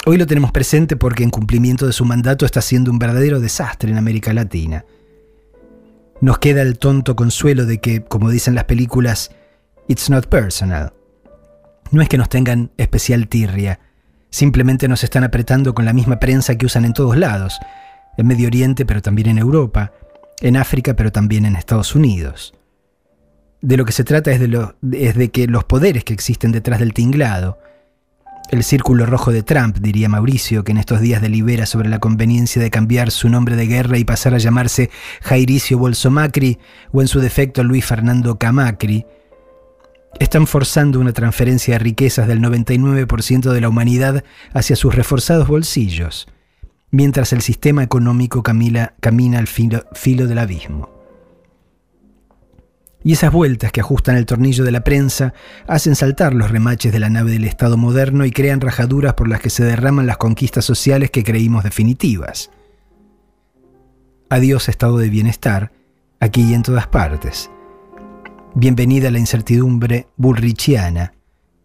Hoy 0.07 0.17
lo 0.17 0.27
tenemos 0.27 0.51
presente 0.51 0.95
porque 0.97 1.23
en 1.23 1.29
cumplimiento 1.29 1.87
de 1.87 1.93
su 1.93 2.05
mandato 2.05 2.45
está 2.45 2.61
siendo 2.61 2.91
un 2.91 2.99
verdadero 2.99 3.39
desastre 3.39 3.89
en 3.89 3.97
América 3.97 4.33
Latina. 4.33 4.85
Nos 6.21 6.39
queda 6.39 6.61
el 6.61 6.77
tonto 6.77 7.15
consuelo 7.15 7.65
de 7.65 7.79
que, 7.79 8.03
como 8.03 8.29
dicen 8.29 8.55
las 8.55 8.65
películas, 8.65 9.31
it's 9.87 10.09
not 10.09 10.27
personal. 10.27 10.93
No 11.91 12.01
es 12.01 12.09
que 12.09 12.17
nos 12.17 12.29
tengan 12.29 12.71
especial 12.77 13.27
tirria, 13.27 13.79
Simplemente 14.35 14.89
nos 14.89 15.05
están 15.05 15.23
apretando 15.23 15.73
con 15.73 15.85
la 15.85 15.93
misma 15.93 16.19
prensa 16.19 16.57
que 16.57 16.65
usan 16.65 16.83
en 16.83 16.91
todos 16.91 17.15
lados, 17.15 17.57
en 18.17 18.27
Medio 18.27 18.47
Oriente 18.47 18.85
pero 18.85 19.01
también 19.01 19.29
en 19.29 19.37
Europa, 19.37 19.93
en 20.41 20.57
África 20.57 20.93
pero 20.93 21.09
también 21.09 21.45
en 21.45 21.55
Estados 21.55 21.95
Unidos. 21.95 22.53
De 23.61 23.77
lo 23.77 23.85
que 23.85 23.93
se 23.93 24.03
trata 24.03 24.33
es 24.33 24.41
de, 24.41 25.31
que 25.31 25.47
los 25.47 25.63
poderes 25.63 26.03
que 26.03 26.13
existen 26.13 26.51
detrás 26.51 26.81
del 26.81 26.93
tinglado, 26.93 27.59
el 28.51 28.65
círculo 28.65 29.05
rojo 29.05 29.31
de 29.31 29.41
Trump, 29.41 29.77
diría 29.77 30.09
Mauricio, 30.09 30.65
que 30.65 30.73
en 30.73 30.79
estos 30.79 30.99
días 30.99 31.21
delibera 31.21 31.65
sobre 31.65 31.87
la 31.87 31.99
conveniencia 31.99 32.61
de 32.61 32.69
cambiar 32.69 33.11
su 33.11 33.29
nombre 33.29 33.55
de 33.55 33.67
guerra 33.67 33.97
y 33.99 34.03
pasar 34.03 34.33
a 34.33 34.39
llamarse 34.39 34.89
Jairicio 35.21 35.77
Bolsomacri 35.77 36.59
o 36.91 36.99
en 36.99 37.07
su 37.07 37.21
defecto 37.21 37.63
Luis 37.63 37.85
Fernando 37.85 38.37
Camacri, 38.37 39.05
están 40.19 40.47
forzando 40.47 40.99
una 40.99 41.13
transferencia 41.13 41.75
de 41.75 41.79
riquezas 41.79 42.27
del 42.27 42.39
99% 42.41 43.51
de 43.51 43.61
la 43.61 43.69
humanidad 43.69 44.23
hacia 44.53 44.75
sus 44.75 44.95
reforzados 44.95 45.47
bolsillos, 45.47 46.27
mientras 46.91 47.33
el 47.33 47.41
sistema 47.41 47.83
económico 47.83 48.43
camina, 48.43 48.93
al 49.37 49.47
filo, 49.47 49.85
filo 49.93 50.27
del 50.27 50.39
abismo. 50.39 50.89
Y 53.03 53.13
esas 53.13 53.31
vueltas 53.31 53.71
que 53.71 53.81
ajustan 53.81 54.17
el 54.17 54.25
tornillo 54.25 54.63
de 54.63 54.71
la 54.71 54.83
prensa 54.83 55.35
hacen 55.67 55.95
saltar 55.95 56.33
los 56.33 56.49
remaches 56.49 56.91
de 56.91 56.99
la 56.99 57.09
nave 57.09 57.31
del 57.31 57.45
Estado 57.45 57.77
moderno 57.77 58.25
y 58.25 58.31
crean 58.31 58.61
rajaduras 58.61 59.13
por 59.13 59.27
las 59.27 59.41
que 59.41 59.51
se 59.51 59.63
derraman 59.63 60.07
las 60.07 60.17
conquistas 60.17 60.65
sociales 60.65 61.11
que 61.11 61.23
creímos 61.23 61.63
definitivas. 61.63 62.49
Adiós 64.29 64.69
estado 64.69 64.97
de 64.97 65.11
bienestar, 65.11 65.71
aquí 66.19 66.41
y 66.49 66.55
en 66.55 66.63
todas 66.63 66.87
partes. 66.87 67.51
Bienvenida 68.57 69.09
a 69.09 69.11
la 69.11 69.19
incertidumbre 69.19 70.07
bullrichiana, 70.15 71.13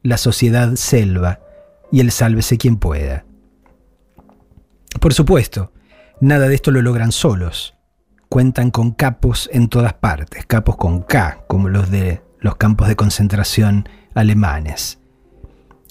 la 0.03 0.17
sociedad 0.17 0.75
selva 0.75 1.39
y 1.93 2.01
el 2.01 2.11
sálvese 2.11 2.59
quien 2.59 2.79
pueda. 2.79 3.25
Por 4.99 5.15
supuesto, 5.15 5.73
nada 6.21 6.49
de 6.49 6.57
esto 6.57 6.73
lo 6.73 6.83
logran 6.83 7.13
solos. 7.13 7.77
Cuentan 8.29 8.73
con 8.73 8.91
capos 8.91 9.49
en 9.53 9.69
todas 9.69 9.95
partes, 9.95 10.47
capos 10.47 10.77
con 10.77 11.03
K, 11.03 11.45
como 11.47 11.69
los 11.69 11.93
de 11.93 12.23
los 12.41 12.57
campos 12.57 12.89
de 12.89 12.97
concentración 12.97 13.89
alemanes. 14.17 14.99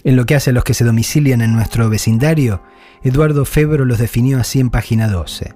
En 0.04 0.18
lo 0.18 0.26
que 0.26 0.36
hace 0.36 0.50
a 0.50 0.54
los 0.54 0.66
que 0.66 0.74
se 0.74 0.84
domicilian 0.84 1.40
en 1.40 1.54
nuestro 1.54 1.90
vecindario, 1.90 2.62
Eduardo 3.04 3.46
Febro 3.46 3.86
los 3.86 4.00
definió 4.00 4.38
así 4.38 4.60
en 4.60 4.70
página 4.70 5.08
12. 5.08 5.54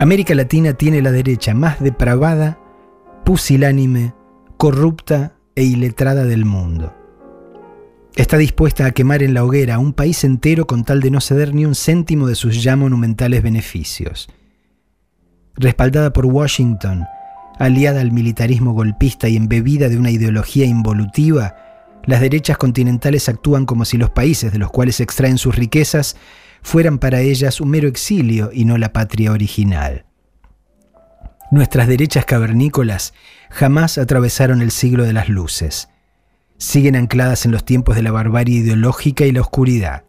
América 0.00 0.34
Latina 0.34 0.72
tiene 0.72 1.02
la 1.02 1.12
derecha 1.12 1.52
más 1.52 1.80
depravada 1.80 2.63
pusilánime, 3.24 4.14
corrupta 4.58 5.32
e 5.56 5.64
iletrada 5.64 6.24
del 6.24 6.44
mundo. 6.44 6.94
Está 8.16 8.36
dispuesta 8.36 8.86
a 8.86 8.90
quemar 8.92 9.22
en 9.22 9.34
la 9.34 9.44
hoguera 9.44 9.78
un 9.78 9.92
país 9.92 10.22
entero 10.24 10.66
con 10.66 10.84
tal 10.84 11.00
de 11.00 11.10
no 11.10 11.20
ceder 11.20 11.54
ni 11.54 11.64
un 11.64 11.74
céntimo 11.74 12.28
de 12.28 12.34
sus 12.34 12.62
ya 12.62 12.76
monumentales 12.76 13.42
beneficios. 13.42 14.28
Respaldada 15.56 16.12
por 16.12 16.26
Washington, 16.26 17.06
aliada 17.58 18.02
al 18.02 18.12
militarismo 18.12 18.72
golpista 18.72 19.28
y 19.28 19.36
embebida 19.36 19.88
de 19.88 19.96
una 19.96 20.10
ideología 20.10 20.66
involutiva, 20.66 21.56
las 22.04 22.20
derechas 22.20 22.58
continentales 22.58 23.28
actúan 23.28 23.64
como 23.64 23.84
si 23.84 23.96
los 23.96 24.10
países 24.10 24.52
de 24.52 24.58
los 24.58 24.70
cuales 24.70 25.00
extraen 25.00 25.38
sus 25.38 25.56
riquezas 25.56 26.16
fueran 26.62 26.98
para 26.98 27.20
ellas 27.20 27.60
un 27.60 27.70
mero 27.70 27.88
exilio 27.88 28.50
y 28.52 28.64
no 28.64 28.76
la 28.76 28.92
patria 28.92 29.32
original. 29.32 30.04
Nuestras 31.54 31.86
derechas 31.86 32.24
cavernícolas 32.24 33.14
jamás 33.48 33.96
atravesaron 33.96 34.60
el 34.60 34.72
siglo 34.72 35.04
de 35.04 35.12
las 35.12 35.28
luces. 35.28 35.88
Siguen 36.58 36.96
ancladas 36.96 37.46
en 37.46 37.52
los 37.52 37.64
tiempos 37.64 37.94
de 37.94 38.02
la 38.02 38.10
barbarie 38.10 38.58
ideológica 38.58 39.24
y 39.24 39.30
la 39.30 39.42
oscuridad. 39.42 40.02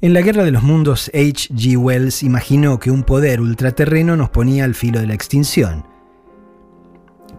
En 0.00 0.14
la 0.14 0.22
Guerra 0.22 0.42
de 0.42 0.50
los 0.50 0.64
Mundos, 0.64 1.12
H. 1.14 1.54
G. 1.54 1.76
Wells 1.76 2.24
imaginó 2.24 2.80
que 2.80 2.90
un 2.90 3.04
poder 3.04 3.40
ultraterreno 3.40 4.16
nos 4.16 4.30
ponía 4.30 4.64
al 4.64 4.74
filo 4.74 4.98
de 4.98 5.06
la 5.06 5.14
extinción. 5.14 5.86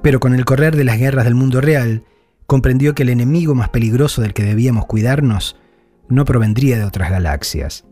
Pero 0.02 0.22
con 0.22 0.34
el 0.34 0.46
correr 0.46 0.78
de 0.78 0.86
las 0.86 0.98
guerras 0.98 1.26
del 1.26 1.36
mundo 1.36 1.60
real, 1.60 2.06
comprendió 2.48 2.96
que 2.96 3.04
el 3.04 3.10
enemigo 3.10 3.54
más 3.54 3.68
peligroso 3.68 4.22
del 4.22 4.34
que 4.34 4.44
debíamos 4.44 4.86
cuidarnos 4.86 5.58
no 6.08 6.24
provendría 6.24 6.78
de 6.78 6.86
otras 6.86 7.12
galaxias. 7.12 7.84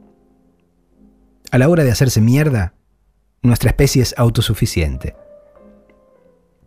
A 1.51 1.57
la 1.57 1.67
hora 1.67 1.83
de 1.83 1.91
hacerse 1.91 2.21
mierda, 2.21 2.78
nuestra 3.41 3.69
especie 3.69 4.01
es 4.01 4.13
autosuficiente. 4.17 5.15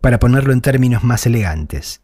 Para 0.01 0.19
ponerlo 0.19 0.53
en 0.53 0.61
términos 0.61 1.03
más 1.03 1.25
elegantes, 1.25 2.01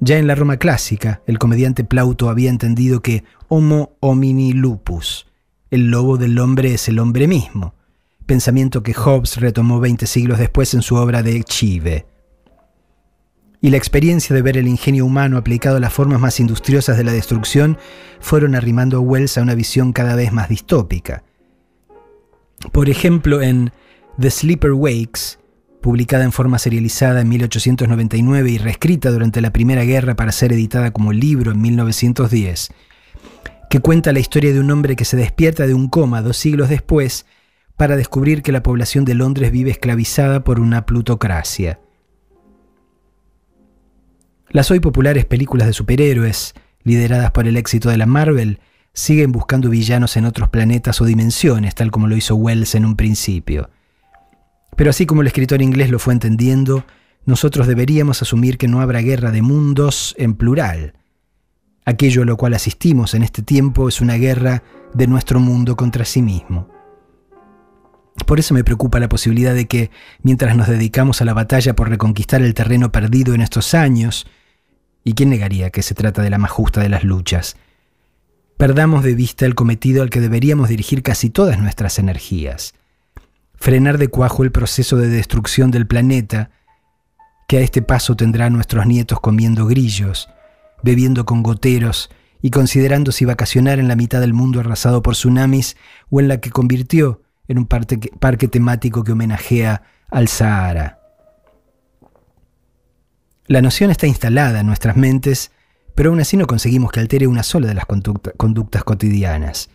ya 0.00 0.18
en 0.18 0.26
la 0.26 0.34
Roma 0.34 0.56
clásica, 0.56 1.22
el 1.26 1.38
comediante 1.38 1.84
Plauto 1.84 2.28
había 2.28 2.50
entendido 2.50 3.00
que 3.00 3.24
Homo 3.48 3.96
homini 4.00 4.52
lupus, 4.52 5.26
el 5.70 5.90
lobo 5.90 6.16
del 6.16 6.38
hombre 6.38 6.74
es 6.74 6.88
el 6.88 6.98
hombre 6.98 7.28
mismo, 7.28 7.74
pensamiento 8.26 8.82
que 8.82 8.94
Hobbes 8.94 9.36
retomó 9.36 9.80
20 9.80 10.06
siglos 10.06 10.38
después 10.38 10.74
en 10.74 10.82
su 10.82 10.96
obra 10.96 11.22
de 11.22 11.42
Chive. 11.44 12.06
Y 13.60 13.70
la 13.70 13.76
experiencia 13.76 14.34
de 14.36 14.42
ver 14.42 14.58
el 14.58 14.68
ingenio 14.68 15.06
humano 15.06 15.38
aplicado 15.38 15.78
a 15.78 15.80
las 15.80 15.92
formas 15.92 16.20
más 16.20 16.38
industriosas 16.38 16.98
de 16.98 17.04
la 17.04 17.12
destrucción 17.12 17.78
fueron 18.20 18.54
arrimando 18.54 18.98
a 18.98 19.00
Wells 19.00 19.38
a 19.38 19.42
una 19.42 19.54
visión 19.54 19.92
cada 19.92 20.16
vez 20.16 20.32
más 20.32 20.48
distópica. 20.48 21.24
Por 22.72 22.88
ejemplo, 22.88 23.42
en 23.42 23.72
The 24.18 24.30
Sleeper 24.30 24.72
Wakes, 24.72 25.38
publicada 25.82 26.24
en 26.24 26.32
forma 26.32 26.58
serializada 26.58 27.20
en 27.20 27.28
1899 27.28 28.50
y 28.50 28.58
reescrita 28.58 29.10
durante 29.10 29.40
la 29.40 29.52
Primera 29.52 29.84
Guerra 29.84 30.16
para 30.16 30.32
ser 30.32 30.52
editada 30.52 30.92
como 30.92 31.12
libro 31.12 31.52
en 31.52 31.60
1910, 31.60 32.70
que 33.68 33.80
cuenta 33.80 34.12
la 34.12 34.20
historia 34.20 34.52
de 34.52 34.60
un 34.60 34.70
hombre 34.70 34.96
que 34.96 35.04
se 35.04 35.16
despierta 35.16 35.66
de 35.66 35.74
un 35.74 35.88
coma 35.88 36.22
dos 36.22 36.36
siglos 36.36 36.68
después 36.68 37.26
para 37.76 37.96
descubrir 37.96 38.42
que 38.42 38.52
la 38.52 38.62
población 38.62 39.04
de 39.04 39.14
Londres 39.14 39.50
vive 39.50 39.72
esclavizada 39.72 40.44
por 40.44 40.60
una 40.60 40.86
plutocracia. 40.86 41.80
Las 44.48 44.70
hoy 44.70 44.78
populares 44.78 45.24
películas 45.24 45.66
de 45.66 45.72
superhéroes, 45.72 46.54
lideradas 46.84 47.32
por 47.32 47.48
el 47.48 47.56
éxito 47.56 47.90
de 47.90 47.96
la 47.96 48.06
Marvel, 48.06 48.60
siguen 48.94 49.32
buscando 49.32 49.68
villanos 49.68 50.16
en 50.16 50.24
otros 50.24 50.48
planetas 50.48 51.00
o 51.00 51.04
dimensiones, 51.04 51.74
tal 51.74 51.90
como 51.90 52.06
lo 52.06 52.16
hizo 52.16 52.36
Wells 52.36 52.74
en 52.74 52.86
un 52.86 52.96
principio. 52.96 53.68
Pero 54.76 54.90
así 54.90 55.04
como 55.04 55.20
el 55.20 55.26
escritor 55.26 55.60
inglés 55.60 55.90
lo 55.90 55.98
fue 55.98 56.14
entendiendo, 56.14 56.84
nosotros 57.26 57.66
deberíamos 57.66 58.22
asumir 58.22 58.56
que 58.56 58.68
no 58.68 58.80
habrá 58.80 59.00
guerra 59.00 59.30
de 59.30 59.42
mundos 59.42 60.14
en 60.16 60.34
plural. 60.34 60.94
Aquello 61.84 62.22
a 62.22 62.24
lo 62.24 62.36
cual 62.36 62.54
asistimos 62.54 63.14
en 63.14 63.22
este 63.22 63.42
tiempo 63.42 63.88
es 63.88 64.00
una 64.00 64.14
guerra 64.14 64.62
de 64.94 65.06
nuestro 65.06 65.40
mundo 65.40 65.76
contra 65.76 66.04
sí 66.04 66.22
mismo. 66.22 66.68
Por 68.26 68.38
eso 68.38 68.54
me 68.54 68.64
preocupa 68.64 69.00
la 69.00 69.08
posibilidad 69.08 69.54
de 69.54 69.66
que, 69.66 69.90
mientras 70.22 70.56
nos 70.56 70.68
dedicamos 70.68 71.20
a 71.20 71.24
la 71.24 71.34
batalla 71.34 71.74
por 71.74 71.88
reconquistar 71.88 72.42
el 72.42 72.54
terreno 72.54 72.92
perdido 72.92 73.34
en 73.34 73.40
estos 73.40 73.74
años, 73.74 74.26
y 75.02 75.14
quién 75.14 75.30
negaría 75.30 75.70
que 75.70 75.82
se 75.82 75.94
trata 75.94 76.22
de 76.22 76.30
la 76.30 76.38
más 76.38 76.50
justa 76.50 76.80
de 76.80 76.88
las 76.88 77.04
luchas, 77.04 77.56
perdamos 78.56 79.02
de 79.02 79.14
vista 79.14 79.46
el 79.46 79.54
cometido 79.54 80.02
al 80.02 80.10
que 80.10 80.20
deberíamos 80.20 80.68
dirigir 80.68 81.02
casi 81.02 81.30
todas 81.30 81.58
nuestras 81.58 81.98
energías, 81.98 82.74
frenar 83.54 83.98
de 83.98 84.08
cuajo 84.08 84.44
el 84.44 84.52
proceso 84.52 84.96
de 84.96 85.08
destrucción 85.08 85.70
del 85.70 85.86
planeta, 85.86 86.50
que 87.48 87.58
a 87.58 87.60
este 87.60 87.82
paso 87.82 88.16
tendrá 88.16 88.50
nuestros 88.50 88.86
nietos 88.86 89.20
comiendo 89.20 89.66
grillos, 89.66 90.28
bebiendo 90.82 91.24
con 91.24 91.42
goteros 91.42 92.10
y 92.40 92.50
considerando 92.50 93.12
si 93.12 93.24
vacacionar 93.24 93.78
en 93.78 93.88
la 93.88 93.96
mitad 93.96 94.20
del 94.20 94.34
mundo 94.34 94.60
arrasado 94.60 95.02
por 95.02 95.14
tsunamis 95.14 95.76
o 96.10 96.20
en 96.20 96.28
la 96.28 96.40
que 96.40 96.50
convirtió 96.50 97.22
en 97.48 97.58
un 97.58 97.66
parque 97.66 98.48
temático 98.48 99.04
que 99.04 99.12
homenajea 99.12 99.82
al 100.10 100.28
Sahara. 100.28 101.00
La 103.46 103.60
noción 103.60 103.90
está 103.90 104.06
instalada 104.06 104.60
en 104.60 104.66
nuestras 104.66 104.96
mentes, 104.96 105.50
pero 105.94 106.10
aún 106.10 106.20
así 106.20 106.36
no 106.36 106.46
conseguimos 106.46 106.92
que 106.92 107.00
altere 107.00 107.26
una 107.26 107.42
sola 107.42 107.68
de 107.68 107.74
las 107.74 107.86
conductas 107.86 108.84
cotidianas 108.84 109.70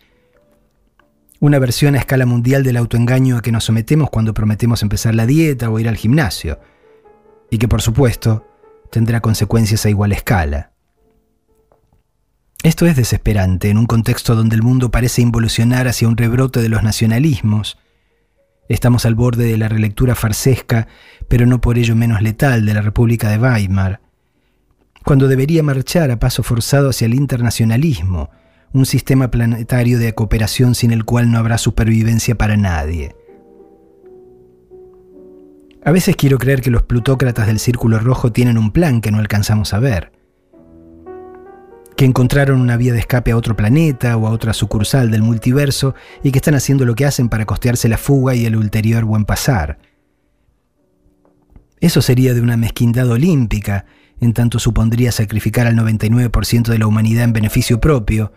una 1.40 1.58
versión 1.58 1.94
a 1.94 1.98
escala 1.98 2.26
mundial 2.26 2.62
del 2.62 2.76
autoengaño 2.76 3.38
a 3.38 3.42
que 3.42 3.50
nos 3.50 3.64
sometemos 3.64 4.10
cuando 4.10 4.34
prometemos 4.34 4.82
empezar 4.82 5.14
la 5.14 5.24
dieta 5.24 5.70
o 5.70 5.78
ir 5.78 5.88
al 5.88 5.96
gimnasio, 5.96 6.60
y 7.50 7.56
que 7.56 7.66
por 7.66 7.80
supuesto 7.80 8.46
tendrá 8.92 9.20
consecuencias 9.20 9.86
a 9.86 9.90
igual 9.90 10.12
escala. 10.12 10.72
Esto 12.62 12.84
es 12.84 12.94
desesperante 12.94 13.70
en 13.70 13.78
un 13.78 13.86
contexto 13.86 14.36
donde 14.36 14.54
el 14.54 14.62
mundo 14.62 14.90
parece 14.90 15.22
involucionar 15.22 15.88
hacia 15.88 16.08
un 16.08 16.18
rebrote 16.18 16.60
de 16.60 16.68
los 16.68 16.82
nacionalismos. 16.82 17.78
Estamos 18.68 19.06
al 19.06 19.14
borde 19.14 19.46
de 19.46 19.56
la 19.56 19.68
relectura 19.68 20.14
farsesca, 20.14 20.88
pero 21.26 21.46
no 21.46 21.62
por 21.62 21.78
ello 21.78 21.96
menos 21.96 22.20
letal, 22.20 22.66
de 22.66 22.74
la 22.74 22.82
República 22.82 23.30
de 23.30 23.38
Weimar, 23.38 24.02
cuando 25.04 25.28
debería 25.28 25.62
marchar 25.62 26.10
a 26.10 26.18
paso 26.18 26.42
forzado 26.42 26.90
hacia 26.90 27.06
el 27.06 27.14
internacionalismo, 27.14 28.30
un 28.72 28.86
sistema 28.86 29.30
planetario 29.30 29.98
de 29.98 30.14
cooperación 30.14 30.74
sin 30.74 30.92
el 30.92 31.04
cual 31.04 31.30
no 31.30 31.38
habrá 31.38 31.58
supervivencia 31.58 32.36
para 32.36 32.56
nadie. 32.56 33.16
A 35.82 35.92
veces 35.92 36.14
quiero 36.14 36.38
creer 36.38 36.60
que 36.60 36.70
los 36.70 36.82
plutócratas 36.82 37.46
del 37.46 37.58
Círculo 37.58 37.98
Rojo 37.98 38.32
tienen 38.32 38.58
un 38.58 38.70
plan 38.70 39.00
que 39.00 39.10
no 39.10 39.18
alcanzamos 39.18 39.72
a 39.72 39.78
ver. 39.78 40.12
Que 41.96 42.04
encontraron 42.04 42.60
una 42.60 42.76
vía 42.76 42.92
de 42.92 42.98
escape 42.98 43.30
a 43.30 43.36
otro 43.36 43.56
planeta 43.56 44.16
o 44.16 44.26
a 44.26 44.30
otra 44.30 44.52
sucursal 44.52 45.10
del 45.10 45.22
multiverso 45.22 45.94
y 46.22 46.32
que 46.32 46.38
están 46.38 46.54
haciendo 46.54 46.84
lo 46.84 46.94
que 46.94 47.06
hacen 47.06 47.30
para 47.30 47.46
costearse 47.46 47.88
la 47.88 47.98
fuga 47.98 48.34
y 48.34 48.44
el 48.44 48.56
ulterior 48.56 49.04
buen 49.04 49.24
pasar. 49.24 49.78
Eso 51.80 52.02
sería 52.02 52.34
de 52.34 52.42
una 52.42 52.58
mezquindad 52.58 53.08
olímpica, 53.10 53.86
en 54.20 54.32
tanto 54.34 54.58
supondría 54.58 55.12
sacrificar 55.12 55.66
al 55.66 55.76
99% 55.76 56.68
de 56.68 56.78
la 56.78 56.86
humanidad 56.86 57.24
en 57.24 57.32
beneficio 57.32 57.80
propio, 57.80 58.32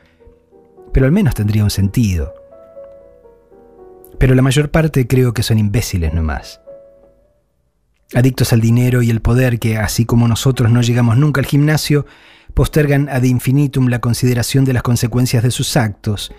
pero 0.93 1.05
al 1.05 1.11
menos 1.11 1.35
tendría 1.35 1.63
un 1.63 1.69
sentido. 1.69 2.33
Pero 4.17 4.35
la 4.35 4.41
mayor 4.41 4.69
parte 4.69 5.07
creo 5.07 5.33
que 5.33 5.43
son 5.43 5.57
imbéciles 5.57 6.13
nomás. 6.13 6.61
Adictos 8.13 8.53
al 8.53 8.61
dinero 8.61 9.01
y 9.01 9.09
el 9.09 9.21
poder 9.21 9.59
que, 9.59 9.77
así 9.77 10.05
como 10.05 10.27
nosotros 10.27 10.71
no 10.71 10.81
llegamos 10.81 11.17
nunca 11.17 11.41
al 11.41 11.47
gimnasio, 11.47 12.05
postergan 12.53 13.09
ad 13.09 13.23
infinitum 13.23 13.87
la 13.87 13.99
consideración 13.99 14.65
de 14.65 14.73
las 14.73 14.83
consecuencias 14.83 15.41
de 15.41 15.51
sus 15.51 15.75
actos, 15.75 16.31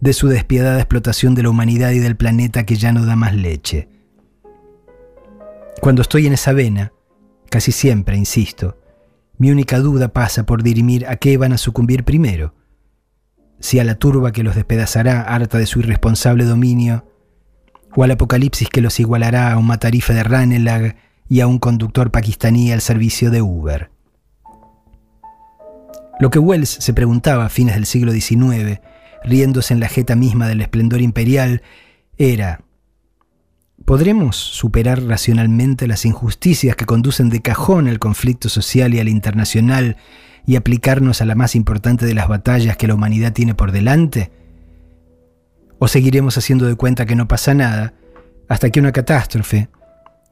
de 0.00 0.12
su 0.12 0.28
despiadada 0.28 0.78
explotación 0.78 1.34
de 1.34 1.44
la 1.44 1.50
humanidad 1.50 1.92
y 1.92 2.00
del 2.00 2.16
planeta 2.16 2.66
que 2.66 2.76
ya 2.76 2.92
no 2.92 3.06
da 3.06 3.16
más 3.16 3.34
leche. 3.34 3.88
Cuando 5.80 6.02
estoy 6.02 6.26
en 6.26 6.32
esa 6.32 6.52
vena, 6.52 6.92
casi 7.48 7.70
siempre, 7.70 8.16
insisto, 8.16 8.79
mi 9.40 9.50
única 9.50 9.78
duda 9.78 10.08
pasa 10.08 10.44
por 10.44 10.62
dirimir 10.62 11.06
a 11.06 11.16
qué 11.16 11.38
van 11.38 11.54
a 11.54 11.56
sucumbir 11.56 12.04
primero, 12.04 12.54
si 13.58 13.78
a 13.78 13.84
la 13.84 13.94
turba 13.94 14.32
que 14.32 14.42
los 14.42 14.54
despedazará 14.54 15.22
harta 15.22 15.56
de 15.56 15.64
su 15.64 15.78
irresponsable 15.78 16.44
dominio, 16.44 17.06
o 17.96 18.04
al 18.04 18.10
apocalipsis 18.10 18.68
que 18.68 18.82
los 18.82 19.00
igualará 19.00 19.50
a 19.50 19.56
un 19.56 19.66
matarife 19.66 20.12
de 20.12 20.24
Ranelag 20.24 20.96
y 21.26 21.40
a 21.40 21.46
un 21.46 21.58
conductor 21.58 22.10
pakistaní 22.10 22.70
al 22.70 22.82
servicio 22.82 23.30
de 23.30 23.40
Uber. 23.40 23.90
Lo 26.18 26.28
que 26.28 26.38
Wells 26.38 26.68
se 26.68 26.92
preguntaba 26.92 27.46
a 27.46 27.48
fines 27.48 27.76
del 27.76 27.86
siglo 27.86 28.12
XIX, 28.12 28.82
riéndose 29.24 29.72
en 29.72 29.80
la 29.80 29.88
jeta 29.88 30.16
misma 30.16 30.48
del 30.48 30.60
esplendor 30.60 31.00
imperial, 31.00 31.62
era, 32.18 32.60
¿podremos 33.90 34.36
superar 34.36 35.02
racionalmente 35.02 35.88
las 35.88 36.04
injusticias 36.04 36.76
que 36.76 36.86
conducen 36.86 37.28
de 37.28 37.42
cajón 37.42 37.88
al 37.88 37.98
conflicto 37.98 38.48
social 38.48 38.94
y 38.94 39.00
al 39.00 39.08
internacional 39.08 39.96
y 40.46 40.54
aplicarnos 40.54 41.20
a 41.20 41.24
la 41.24 41.34
más 41.34 41.56
importante 41.56 42.06
de 42.06 42.14
las 42.14 42.28
batallas 42.28 42.76
que 42.76 42.86
la 42.86 42.94
humanidad 42.94 43.32
tiene 43.32 43.56
por 43.56 43.72
delante? 43.72 44.30
¿O 45.80 45.88
seguiremos 45.88 46.38
haciendo 46.38 46.66
de 46.66 46.76
cuenta 46.76 47.04
que 47.04 47.16
no 47.16 47.26
pasa 47.26 47.52
nada 47.52 47.94
hasta 48.48 48.70
que 48.70 48.78
una 48.78 48.92
catástrofe, 48.92 49.70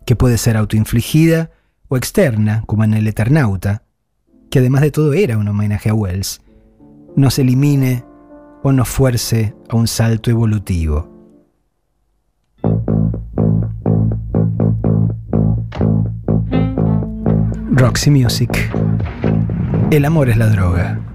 que 0.07 0.15
puede 0.15 0.39
ser 0.39 0.57
autoinfligida 0.57 1.51
o 1.89 1.97
externa, 1.97 2.63
como 2.65 2.85
en 2.85 2.95
el 2.95 3.09
Eternauta, 3.09 3.83
que 4.53 4.61
además 4.61 4.83
de 4.83 4.93
todo 4.93 5.15
era 5.15 5.37
un 5.37 5.49
homenaje 5.49 5.91
a 5.91 5.95
Wells, 5.95 6.43
nos 7.17 7.41
elimine 7.41 8.05
o 8.63 8.71
nos 8.71 8.89
fuerce 8.89 9.57
a 9.69 9.75
un 9.75 9.89
salto 9.89 10.31
evolutivo? 10.31 11.18
Roxy 17.79 18.11
Music 18.11 18.71
el 19.91 20.05
amor 20.05 20.29
es 20.29 20.37
la 20.37 20.49
droga. 20.49 21.08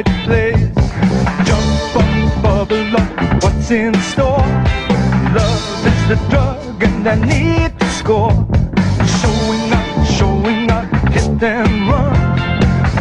Light 0.00 0.24
plays. 0.24 0.74
Jump 1.46 1.96
on, 1.96 2.42
bubble 2.42 2.96
up, 2.96 3.42
what's 3.42 3.70
in 3.70 3.94
store? 4.02 4.46
Love 5.34 5.86
is 5.86 6.08
the 6.08 6.18
drug 6.28 6.82
and 6.82 7.08
I 7.08 7.14
need 7.14 7.78
to 7.78 7.86
score. 7.90 8.32
Showing 9.20 9.72
up, 9.72 10.06
showing 10.06 10.70
up, 10.70 10.88
hit 11.10 11.42
and 11.42 11.88
run. 11.88 12.14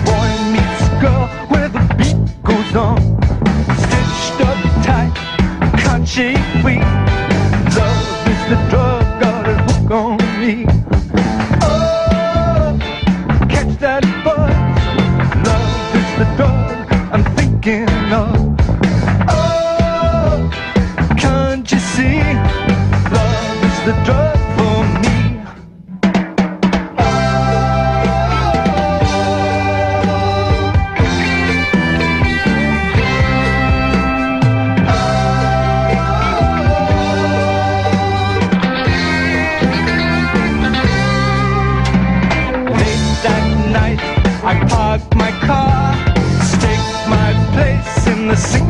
Boy 0.05 0.29
meets 0.53 0.87
girl 1.01 1.27
where 1.49 1.69
the 1.69 1.81
beat 1.97 2.43
goes 2.43 2.75
on. 2.75 2.99
Stitched 3.83 4.41
up 4.41 4.59
tight, 4.83 5.13
can't 5.83 6.07
shake 6.07 6.48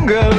the 0.09 0.38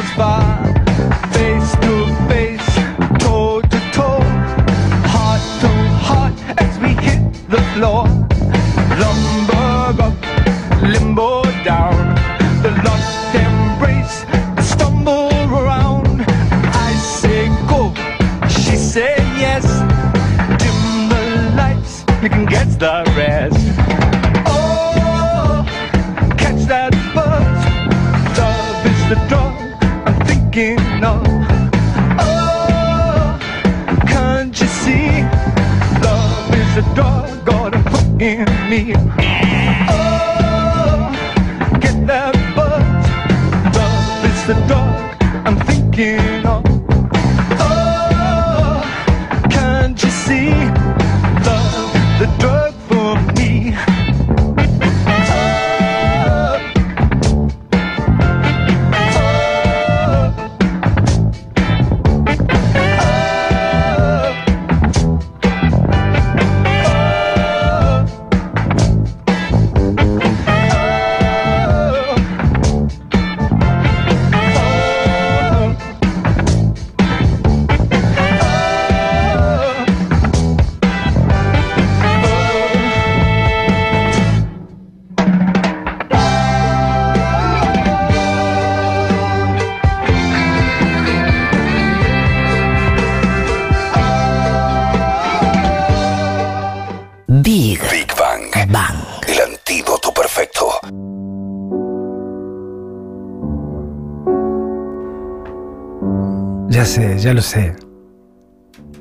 Ya 107.20 107.34
lo 107.34 107.42
sé. 107.42 107.76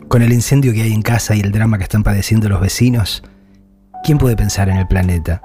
Con 0.10 0.22
el 0.22 0.34
incendio 0.34 0.74
que 0.74 0.82
hay 0.82 0.92
en 0.92 1.02
casa 1.02 1.38
y 1.38 1.40
el 1.40 1.54
drama 1.54 1.78
que 1.78 1.86
están 1.86 2.04
padeciendo 2.04 2.50
los 2.50 2.60
vecinos, 2.60 3.24
¿quién 4.04 4.18
puede 4.18 4.36
pensar 4.36 4.68
en 4.68 4.76
el 4.76 4.88
planeta? 4.88 5.42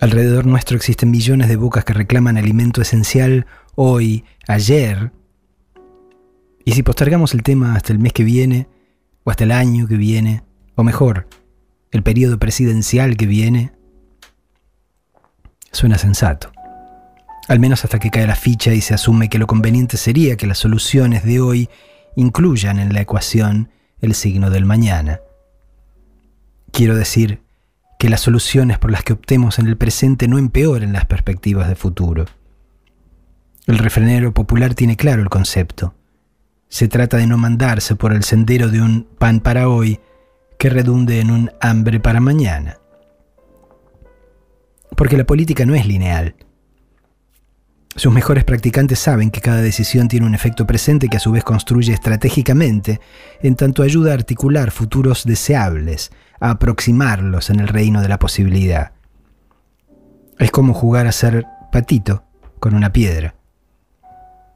Alrededor 0.00 0.44
nuestro 0.44 0.76
existen 0.76 1.12
millones 1.12 1.48
de 1.48 1.54
bocas 1.54 1.84
que 1.84 1.92
reclaman 1.92 2.36
alimento 2.36 2.82
esencial 2.82 3.46
hoy, 3.76 4.24
ayer. 4.48 5.12
Y 6.64 6.72
si 6.72 6.82
postergamos 6.82 7.32
el 7.32 7.44
tema 7.44 7.76
hasta 7.76 7.92
el 7.92 8.00
mes 8.00 8.12
que 8.12 8.24
viene, 8.24 8.66
o 9.22 9.30
hasta 9.30 9.44
el 9.44 9.52
año 9.52 9.86
que 9.86 9.96
viene, 9.96 10.42
o 10.74 10.82
mejor, 10.82 11.28
el 11.92 12.02
periodo 12.02 12.40
presidencial 12.40 13.16
que 13.16 13.26
viene, 13.26 13.70
suena 15.70 15.96
sensato. 15.96 16.53
Al 17.46 17.60
menos 17.60 17.84
hasta 17.84 17.98
que 17.98 18.10
cae 18.10 18.26
la 18.26 18.36
ficha 18.36 18.72
y 18.72 18.80
se 18.80 18.94
asume 18.94 19.28
que 19.28 19.38
lo 19.38 19.46
conveniente 19.46 19.96
sería 19.96 20.36
que 20.36 20.46
las 20.46 20.58
soluciones 20.58 21.24
de 21.24 21.40
hoy 21.40 21.68
incluyan 22.16 22.78
en 22.78 22.92
la 22.92 23.02
ecuación 23.02 23.70
el 24.00 24.14
signo 24.14 24.50
del 24.50 24.64
mañana. 24.64 25.20
Quiero 26.70 26.96
decir 26.96 27.42
que 27.98 28.08
las 28.08 28.20
soluciones 28.20 28.78
por 28.78 28.90
las 28.90 29.02
que 29.02 29.12
optemos 29.12 29.58
en 29.58 29.66
el 29.66 29.76
presente 29.76 30.26
no 30.26 30.38
empeoren 30.38 30.92
las 30.92 31.04
perspectivas 31.04 31.68
de 31.68 31.74
futuro. 31.74 32.24
El 33.66 33.78
refrenero 33.78 34.32
popular 34.32 34.74
tiene 34.74 34.96
claro 34.96 35.22
el 35.22 35.30
concepto. 35.30 35.94
Se 36.68 36.88
trata 36.88 37.16
de 37.16 37.26
no 37.26 37.38
mandarse 37.38 37.94
por 37.94 38.12
el 38.12 38.24
sendero 38.24 38.68
de 38.68 38.80
un 38.80 39.06
pan 39.18 39.40
para 39.40 39.68
hoy 39.68 40.00
que 40.58 40.70
redunde 40.70 41.20
en 41.20 41.30
un 41.30 41.50
hambre 41.60 42.00
para 42.00 42.20
mañana. 42.20 42.78
Porque 44.96 45.16
la 45.16 45.24
política 45.24 45.64
no 45.66 45.74
es 45.74 45.86
lineal. 45.86 46.34
Sus 47.96 48.12
mejores 48.12 48.42
practicantes 48.42 48.98
saben 48.98 49.30
que 49.30 49.40
cada 49.40 49.62
decisión 49.62 50.08
tiene 50.08 50.26
un 50.26 50.34
efecto 50.34 50.66
presente 50.66 51.08
que 51.08 51.18
a 51.18 51.20
su 51.20 51.30
vez 51.30 51.44
construye 51.44 51.92
estratégicamente, 51.92 53.00
en 53.40 53.54
tanto 53.54 53.82
ayuda 53.82 54.10
a 54.10 54.14
articular 54.14 54.72
futuros 54.72 55.24
deseables, 55.24 56.10
a 56.40 56.50
aproximarlos 56.50 57.50
en 57.50 57.60
el 57.60 57.68
reino 57.68 58.02
de 58.02 58.08
la 58.08 58.18
posibilidad. 58.18 58.92
Es 60.38 60.50
como 60.50 60.74
jugar 60.74 61.06
a 61.06 61.12
ser 61.12 61.46
patito 61.70 62.24
con 62.58 62.74
una 62.74 62.92
piedra. 62.92 63.36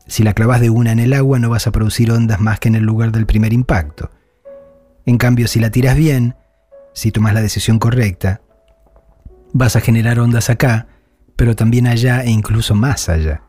Si 0.09 0.25
la 0.25 0.35
clavas 0.35 0.61
de 0.61 0.71
una 0.71 0.91
en 0.91 0.99
el 0.99 1.13
agua 1.13 1.39
no 1.39 1.51
vas 1.51 1.69
a 1.69 1.73
producir 1.73 2.11
ondas 2.11 2.41
más 2.41 2.59
que 2.59 2.69
en 2.69 2.75
el 2.75 2.85
lugar 2.85 3.13
del 3.13 3.27
primer 3.27 3.53
impacto. 3.53 4.11
En 5.07 5.17
cambio, 5.17 5.47
si 5.47 5.61
la 5.61 5.71
tiras 5.71 5.97
bien, 5.97 6.35
si 6.93 7.13
tomas 7.13 7.35
la 7.35 7.43
decisión 7.43 7.79
correcta, 7.79 8.41
vas 9.53 9.77
a 9.77 9.81
generar 9.81 10.19
ondas 10.19 10.51
acá, 10.51 10.89
pero 11.39 11.55
también 11.55 11.87
allá 11.87 12.25
e 12.25 12.31
incluso 12.31 12.75
más 12.75 13.09
allá. 13.09 13.45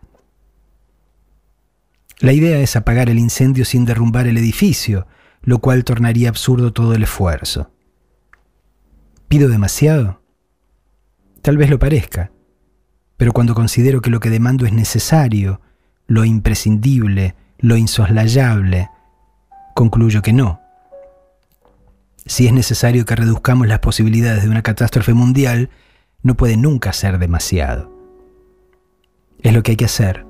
La 2.20 2.34
idea 2.34 2.60
es 2.60 2.76
apagar 2.76 3.10
el 3.10 3.18
incendio 3.18 3.66
sin 3.66 3.84
derrumbar 3.84 4.28
el 4.28 4.38
edificio, 4.38 5.08
lo 5.42 5.58
cual 5.58 5.84
tornaría 5.84 6.30
absurdo 6.30 6.72
todo 6.72 6.94
el 6.94 7.02
esfuerzo. 7.02 7.72
¿Pido 9.28 9.50
demasiado? 9.50 10.22
Tal 11.42 11.58
vez 11.58 11.72
lo 11.72 11.80
parezca, 11.80 12.32
pero 13.18 13.34
cuando 13.34 13.56
considero 13.56 14.02
que 14.02 14.12
lo 14.12 14.20
que 14.20 14.30
demando 14.30 14.68
es 14.68 14.74
necesario, 14.74 15.60
lo 16.06 16.26
imprescindible, 16.26 17.34
lo 17.58 17.76
insoslayable, 17.76 18.92
concluyo 19.74 20.22
que 20.22 20.34
no. 20.34 20.62
Si 22.28 22.46
es 22.46 22.54
necesario 22.54 23.04
que 23.06 23.16
reduzcamos 23.16 23.68
las 23.68 23.80
posibilidades 23.80 24.44
de 24.44 24.50
una 24.50 24.62
catástrofe 24.62 25.16
mundial, 25.16 25.72
no 26.22 26.36
puede 26.36 26.58
nunca 26.58 26.94
ser 26.94 27.20
demasiado. 27.20 27.92
Es 29.40 29.54
lo 29.54 29.64
que 29.64 29.72
hay 29.72 29.78
que 29.78 29.86
hacer. 29.86 30.26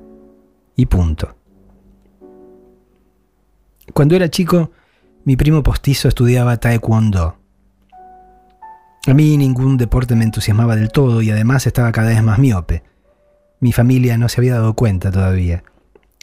Y 0.76 0.86
punto. 0.86 1.36
Cuando 3.94 4.16
era 4.16 4.30
chico, 4.30 4.72
mi 5.26 5.36
primo 5.36 5.64
postizo 5.64 6.08
estudiaba 6.08 6.58
taekwondo. 6.58 7.38
A 9.08 9.14
mí 9.14 9.38
ningún 9.38 9.78
deporte 9.78 10.16
me 10.16 10.24
entusiasmaba 10.24 10.76
del 10.76 10.92
todo 10.92 11.22
y 11.22 11.32
además 11.32 11.66
estaba 11.66 11.92
cada 11.92 12.10
vez 12.10 12.22
más 12.22 12.38
miope. 12.38 12.84
Mi 13.60 13.72
familia 13.72 14.18
no 14.18 14.30
se 14.30 14.40
había 14.40 14.54
dado 14.54 14.74
cuenta 14.76 15.12
todavía. 15.12 15.64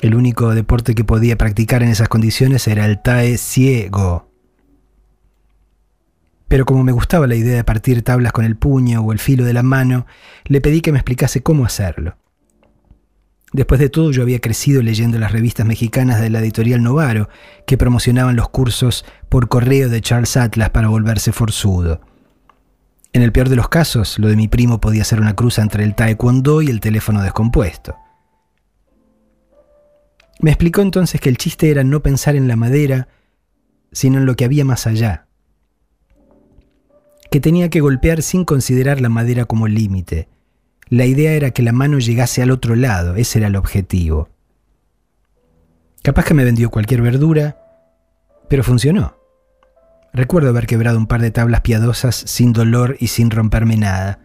El 0.00 0.14
único 0.14 0.54
deporte 0.54 0.94
que 0.94 1.04
podía 1.04 1.36
practicar 1.36 1.82
en 1.82 1.88
esas 1.88 2.08
condiciones 2.08 2.68
era 2.68 2.84
el 2.86 3.02
tae 3.02 3.38
ciego. 3.38 4.30
Pero 6.48 6.64
como 6.64 6.84
me 6.84 6.92
gustaba 6.92 7.26
la 7.26 7.34
idea 7.34 7.56
de 7.56 7.64
partir 7.64 8.02
tablas 8.02 8.32
con 8.32 8.44
el 8.44 8.56
puño 8.56 9.00
o 9.00 9.12
el 9.12 9.18
filo 9.18 9.44
de 9.44 9.52
la 9.52 9.62
mano, 9.62 10.06
le 10.44 10.60
pedí 10.60 10.80
que 10.80 10.92
me 10.92 10.98
explicase 10.98 11.42
cómo 11.42 11.64
hacerlo. 11.64 12.16
Después 13.52 13.80
de 13.80 13.88
todo, 13.88 14.10
yo 14.10 14.22
había 14.22 14.40
crecido 14.40 14.82
leyendo 14.82 15.18
las 15.18 15.32
revistas 15.32 15.66
mexicanas 15.66 16.20
de 16.20 16.30
la 16.30 16.40
editorial 16.40 16.82
Novaro, 16.82 17.28
que 17.66 17.78
promocionaban 17.78 18.36
los 18.36 18.48
cursos 18.48 19.04
por 19.28 19.48
correo 19.48 19.88
de 19.88 20.00
Charles 20.00 20.36
Atlas 20.36 20.70
para 20.70 20.88
volverse 20.88 21.32
forzudo. 21.32 22.00
En 23.12 23.22
el 23.22 23.32
peor 23.32 23.48
de 23.48 23.56
los 23.56 23.68
casos, 23.68 24.18
lo 24.18 24.28
de 24.28 24.36
mi 24.36 24.46
primo 24.46 24.80
podía 24.80 25.04
ser 25.04 25.20
una 25.20 25.34
cruza 25.34 25.62
entre 25.62 25.84
el 25.84 25.94
taekwondo 25.94 26.60
y 26.60 26.68
el 26.68 26.80
teléfono 26.80 27.22
descompuesto. 27.22 27.96
Me 30.40 30.50
explicó 30.50 30.82
entonces 30.82 31.20
que 31.20 31.30
el 31.30 31.38
chiste 31.38 31.70
era 31.70 31.82
no 31.82 32.02
pensar 32.02 32.36
en 32.36 32.46
la 32.46 32.56
madera, 32.56 33.08
sino 33.90 34.18
en 34.18 34.26
lo 34.26 34.36
que 34.36 34.44
había 34.44 34.66
más 34.66 34.86
allá. 34.86 35.25
Que 37.30 37.40
tenía 37.40 37.70
que 37.70 37.80
golpear 37.80 38.22
sin 38.22 38.44
considerar 38.44 39.00
la 39.00 39.08
madera 39.08 39.44
como 39.44 39.68
límite. 39.68 40.28
La 40.88 41.06
idea 41.06 41.32
era 41.32 41.50
que 41.50 41.62
la 41.62 41.72
mano 41.72 41.98
llegase 41.98 42.42
al 42.42 42.50
otro 42.50 42.76
lado, 42.76 43.16
ese 43.16 43.38
era 43.38 43.48
el 43.48 43.56
objetivo. 43.56 44.28
Capaz 46.02 46.24
que 46.24 46.34
me 46.34 46.44
vendió 46.44 46.70
cualquier 46.70 47.02
verdura, 47.02 47.58
pero 48.48 48.62
funcionó. 48.62 49.16
Recuerdo 50.12 50.50
haber 50.50 50.66
quebrado 50.66 50.96
un 50.96 51.08
par 51.08 51.20
de 51.20 51.32
tablas 51.32 51.62
piadosas 51.62 52.14
sin 52.14 52.52
dolor 52.52 52.96
y 53.00 53.08
sin 53.08 53.30
romperme 53.30 53.76
nada. 53.76 54.20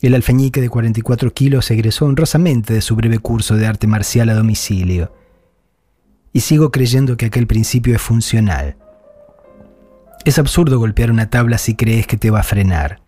El 0.00 0.14
alfeñique 0.14 0.60
de 0.60 0.68
44 0.68 1.32
kilos 1.32 1.70
egresó 1.70 2.06
honrosamente 2.06 2.72
de 2.74 2.80
su 2.80 2.94
breve 2.94 3.18
curso 3.18 3.56
de 3.56 3.66
arte 3.66 3.86
marcial 3.86 4.28
a 4.28 4.34
domicilio. 4.34 5.12
Y 6.32 6.40
sigo 6.40 6.70
creyendo 6.70 7.16
que 7.16 7.26
aquel 7.26 7.46
principio 7.46 7.94
es 7.94 8.02
funcional. 8.02 8.76
Es 10.26 10.40
absurdo 10.40 10.80
golpear 10.80 11.12
una 11.12 11.30
tabla 11.30 11.56
si 11.56 11.76
crees 11.76 12.08
que 12.08 12.16
te 12.16 12.32
va 12.32 12.40
a 12.40 12.42
frenar. 12.42 13.00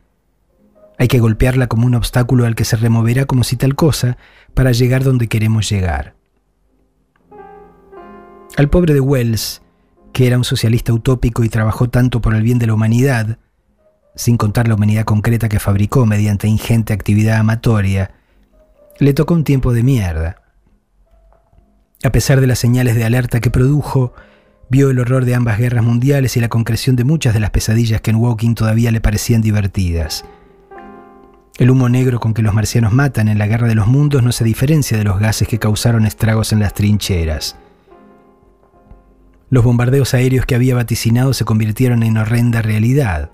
Hay 0.99 1.09
que 1.09 1.19
golpearla 1.19 1.67
como 1.67 1.85
un 1.85 1.97
obstáculo 1.97 2.47
al 2.47 2.55
que 2.55 2.65
se 2.65 2.77
removerá 2.77 3.25
como 3.25 3.43
si 3.43 3.57
tal 3.57 3.75
cosa 3.75 4.17
para 4.55 4.71
llegar 4.71 5.03
donde 5.03 5.27
queremos 5.27 5.69
llegar. 5.69 6.15
Al 8.57 8.71
pobre 8.71 8.95
de 8.95 9.01
Wells, 9.01 9.63
que 10.13 10.29
era 10.29 10.39
un 10.39 10.45
socialista 10.45 10.93
utópico 10.93 11.43
y 11.43 11.49
trabajó 11.49 11.91
tanto 11.91 12.21
por 12.21 12.37
el 12.37 12.43
bien 12.45 12.61
de 12.61 12.69
la 12.69 12.75
humanidad, 12.75 13.39
sin 14.15 14.37
contar 14.37 14.69
la 14.69 14.77
humanidad 14.77 15.05
concreta 15.05 15.49
que 15.49 15.59
fabricó 15.59 16.07
mediante 16.07 16.47
ingente 16.47 16.93
actividad 16.93 17.39
amatoria, 17.39 18.13
le 19.01 19.13
tocó 19.13 19.35
un 19.35 19.43
tiempo 19.43 19.73
de 19.73 19.83
mierda. 19.83 20.37
A 22.05 22.13
pesar 22.13 22.41
de 22.41 22.47
las 22.47 22.61
señales 22.61 22.95
de 22.95 23.03
alerta 23.03 23.41
que 23.41 23.51
produjo, 23.51 24.15
vio 24.71 24.91
el 24.91 24.99
horror 24.99 25.25
de 25.25 25.35
ambas 25.35 25.59
guerras 25.59 25.85
mundiales 25.85 26.37
y 26.37 26.41
la 26.41 26.49
concreción 26.49 26.97
de 26.97 27.05
muchas 27.05 27.35
de 27.35 27.41
las 27.41 27.51
pesadillas 27.51 28.01
que 28.01 28.11
en 28.11 28.17
Walking 28.17 28.55
todavía 28.55 28.91
le 28.91 29.01
parecían 29.01 29.41
divertidas. 29.41 30.25
El 31.59 31.71
humo 31.71 31.89
negro 31.89 32.21
con 32.21 32.35
que 32.35 32.43
los 32.43 32.55
marcianos 32.55 32.93
matan 32.93 33.29
en 33.29 33.39
la 33.39 33.49
Guerra 33.49 33.67
de 33.67 33.75
los 33.75 33.89
Mundos 33.89 34.23
no 34.23 34.31
se 34.31 34.45
diferencia 34.45 34.97
de 34.97 35.05
los 35.05 35.19
gases 35.19 35.49
que 35.49 35.59
causaron 35.59 36.07
estragos 36.07 36.53
en 36.53 36.61
las 36.61 36.73
trincheras. 36.73 37.57
Los 39.51 39.65
bombardeos 39.65 40.15
aéreos 40.15 40.47
que 40.47 40.55
había 40.55 40.75
vaticinado 40.75 41.33
se 41.33 41.45
convirtieron 41.45 42.03
en 42.03 42.19
horrenda 42.19 42.63
realidad. 42.63 43.31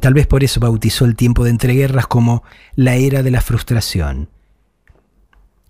Tal 0.00 0.14
vez 0.14 0.26
por 0.26 0.42
eso 0.42 0.60
bautizó 0.60 1.04
el 1.04 1.14
tiempo 1.14 1.44
de 1.44 1.50
entreguerras 1.50 2.06
como 2.06 2.42
la 2.74 2.96
era 2.96 3.22
de 3.22 3.30
la 3.30 3.40
frustración. 3.40 4.28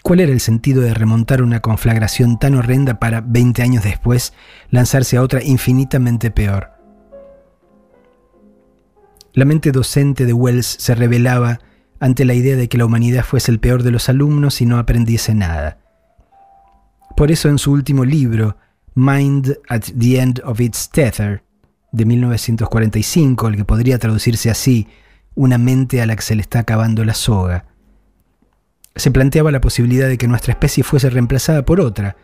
¿Cuál 0.02 0.18
era 0.18 0.32
el 0.32 0.40
sentido 0.40 0.82
de 0.82 0.94
remontar 0.94 1.42
una 1.42 1.60
conflagración 1.60 2.38
tan 2.38 2.56
horrenda 2.56 2.98
para, 2.98 3.20
20 3.20 3.62
años 3.62 3.84
después, 3.84 4.32
lanzarse 4.68 5.16
a 5.16 5.22
otra 5.22 5.42
infinitamente 5.44 6.32
peor? 6.32 6.70
La 9.32 9.44
mente 9.44 9.70
docente 9.70 10.26
de 10.26 10.32
Wells 10.32 10.66
se 10.66 10.94
rebelaba 10.96 11.60
ante 12.00 12.24
la 12.24 12.34
idea 12.34 12.56
de 12.56 12.68
que 12.68 12.78
la 12.78 12.84
humanidad 12.84 13.24
fuese 13.24 13.52
el 13.52 13.60
peor 13.60 13.84
de 13.84 13.92
los 13.92 14.08
alumnos 14.08 14.60
y 14.60 14.66
no 14.66 14.78
aprendiese 14.78 15.34
nada. 15.34 15.78
Por 17.16 17.30
eso 17.30 17.48
en 17.48 17.58
su 17.58 17.70
último 17.70 18.04
libro, 18.04 18.56
Mind 18.94 19.56
at 19.68 19.84
the 19.96 20.20
End 20.20 20.42
of 20.44 20.60
Its 20.60 20.90
Tether, 20.90 21.44
de 21.92 22.04
1945, 22.04 23.48
el 23.48 23.56
que 23.56 23.64
podría 23.64 23.98
traducirse 23.98 24.50
así, 24.50 24.88
una 25.34 25.58
mente 25.58 26.02
a 26.02 26.06
la 26.06 26.16
que 26.16 26.22
se 26.22 26.34
le 26.34 26.42
está 26.42 26.58
acabando 26.58 27.04
la 27.04 27.14
soga, 27.14 27.66
se 28.94 29.10
planteaba 29.10 29.50
la 29.50 29.60
posibilidad 29.60 30.08
de 30.08 30.18
que 30.18 30.28
nuestra 30.28 30.52
especie 30.52 30.84
fuese 30.84 31.10
reemplazada 31.10 31.64
por 31.64 31.80
otra, 31.80 32.16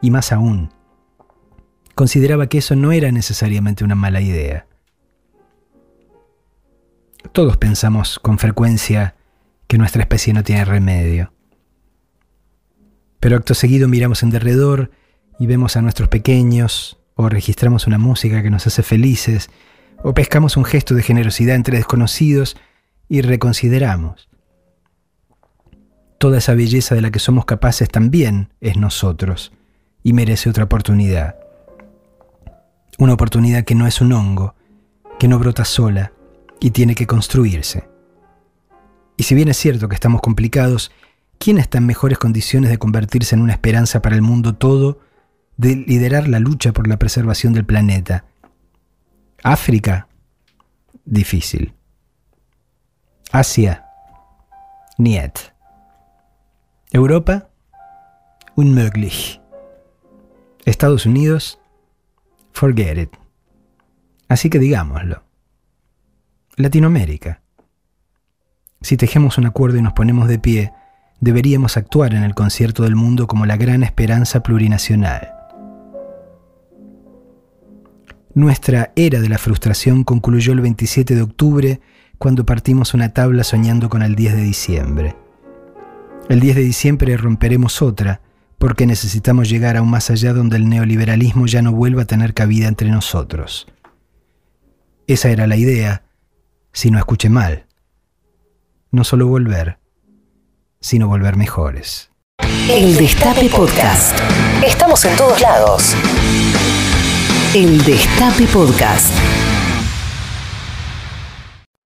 y 0.00 0.10
más 0.10 0.32
aún, 0.32 0.72
consideraba 1.94 2.48
que 2.48 2.58
eso 2.58 2.76
no 2.76 2.92
era 2.92 3.10
necesariamente 3.10 3.84
una 3.84 3.94
mala 3.94 4.20
idea. 4.20 4.66
Todos 7.32 7.56
pensamos 7.56 8.18
con 8.18 8.38
frecuencia 8.38 9.16
que 9.66 9.78
nuestra 9.78 10.02
especie 10.02 10.32
no 10.32 10.44
tiene 10.44 10.64
remedio. 10.64 11.32
Pero 13.18 13.36
acto 13.36 13.54
seguido 13.54 13.88
miramos 13.88 14.22
en 14.22 14.30
derredor 14.30 14.90
y 15.38 15.46
vemos 15.46 15.76
a 15.76 15.82
nuestros 15.82 16.08
pequeños, 16.08 16.98
o 17.14 17.28
registramos 17.28 17.86
una 17.86 17.98
música 17.98 18.42
que 18.42 18.50
nos 18.50 18.66
hace 18.66 18.82
felices, 18.82 19.50
o 20.02 20.14
pescamos 20.14 20.56
un 20.56 20.64
gesto 20.64 20.94
de 20.94 21.02
generosidad 21.02 21.56
entre 21.56 21.78
desconocidos 21.78 22.56
y 23.08 23.22
reconsideramos. 23.22 24.28
Toda 26.18 26.38
esa 26.38 26.54
belleza 26.54 26.94
de 26.94 27.02
la 27.02 27.10
que 27.10 27.18
somos 27.18 27.44
capaces 27.44 27.88
también 27.88 28.52
es 28.60 28.76
nosotros 28.76 29.52
y 30.02 30.12
merece 30.12 30.48
otra 30.48 30.64
oportunidad. 30.64 31.36
Una 32.98 33.14
oportunidad 33.14 33.64
que 33.64 33.74
no 33.74 33.86
es 33.86 34.00
un 34.00 34.12
hongo, 34.12 34.54
que 35.18 35.28
no 35.28 35.38
brota 35.38 35.64
sola 35.64 36.12
y 36.60 36.70
tiene 36.70 36.94
que 36.94 37.06
construirse. 37.06 37.88
Y 39.16 39.24
si 39.24 39.34
bien 39.34 39.48
es 39.48 39.56
cierto 39.56 39.88
que 39.88 39.94
estamos 39.94 40.20
complicados, 40.20 40.90
¿quién 41.38 41.58
está 41.58 41.78
en 41.78 41.86
mejores 41.86 42.18
condiciones 42.18 42.70
de 42.70 42.78
convertirse 42.78 43.34
en 43.34 43.42
una 43.42 43.52
esperanza 43.52 44.00
para 44.00 44.16
el 44.16 44.22
mundo 44.22 44.54
todo 44.54 45.00
de 45.56 45.74
liderar 45.74 46.28
la 46.28 46.38
lucha 46.38 46.72
por 46.72 46.86
la 46.86 46.98
preservación 46.98 47.52
del 47.52 47.64
planeta. 47.64 48.24
África, 49.42 50.08
difícil. 51.04 51.74
Asia, 53.32 53.84
niet. 54.98 55.55
Europa, 56.96 57.50
unmöglich. 58.54 59.38
Estados 60.64 61.04
Unidos, 61.04 61.60
forget 62.52 62.96
it. 62.96 63.10
Así 64.28 64.48
que 64.48 64.58
digámoslo. 64.58 65.22
Latinoamérica. 66.56 67.42
Si 68.80 68.96
tejemos 68.96 69.36
un 69.36 69.44
acuerdo 69.44 69.76
y 69.76 69.82
nos 69.82 69.92
ponemos 69.92 70.26
de 70.26 70.38
pie, 70.38 70.72
deberíamos 71.20 71.76
actuar 71.76 72.14
en 72.14 72.22
el 72.22 72.34
concierto 72.34 72.84
del 72.84 72.96
mundo 72.96 73.26
como 73.26 73.44
la 73.44 73.58
gran 73.58 73.82
esperanza 73.82 74.42
plurinacional. 74.42 75.34
Nuestra 78.32 78.94
era 78.96 79.20
de 79.20 79.28
la 79.28 79.36
frustración 79.36 80.02
concluyó 80.02 80.54
el 80.54 80.62
27 80.62 81.14
de 81.14 81.20
octubre 81.20 81.80
cuando 82.16 82.46
partimos 82.46 82.94
una 82.94 83.12
tabla 83.12 83.44
soñando 83.44 83.90
con 83.90 84.00
el 84.00 84.14
10 84.14 84.36
de 84.36 84.42
diciembre. 84.42 85.25
El 86.28 86.40
10 86.40 86.56
de 86.56 86.62
diciembre 86.62 87.16
romperemos 87.16 87.82
otra 87.82 88.20
porque 88.58 88.86
necesitamos 88.86 89.48
llegar 89.48 89.76
aún 89.76 89.90
más 89.90 90.10
allá 90.10 90.32
donde 90.32 90.56
el 90.56 90.68
neoliberalismo 90.68 91.46
ya 91.46 91.62
no 91.62 91.72
vuelva 91.72 92.02
a 92.02 92.06
tener 92.06 92.34
cabida 92.34 92.66
entre 92.66 92.88
nosotros. 92.90 93.68
Esa 95.06 95.28
era 95.30 95.46
la 95.46 95.56
idea, 95.56 96.02
si 96.72 96.90
no 96.90 96.98
escuché 96.98 97.28
mal. 97.28 97.66
No 98.90 99.04
solo 99.04 99.28
volver, 99.28 99.78
sino 100.80 101.06
volver 101.06 101.36
mejores. 101.36 102.10
El 102.68 102.96
Destape 102.96 103.48
Podcast. 103.48 104.18
Estamos 104.66 105.04
en 105.04 105.16
todos 105.16 105.40
lados. 105.40 105.94
El 107.54 107.84
Destape 107.84 108.46
Podcast. 108.48 109.12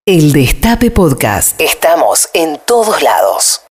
El 0.06 0.32
Destape 0.32 0.90
Podcast. 0.90 1.60
Estamos 1.60 2.30
en 2.32 2.58
todos 2.66 3.02
lados. 3.02 3.60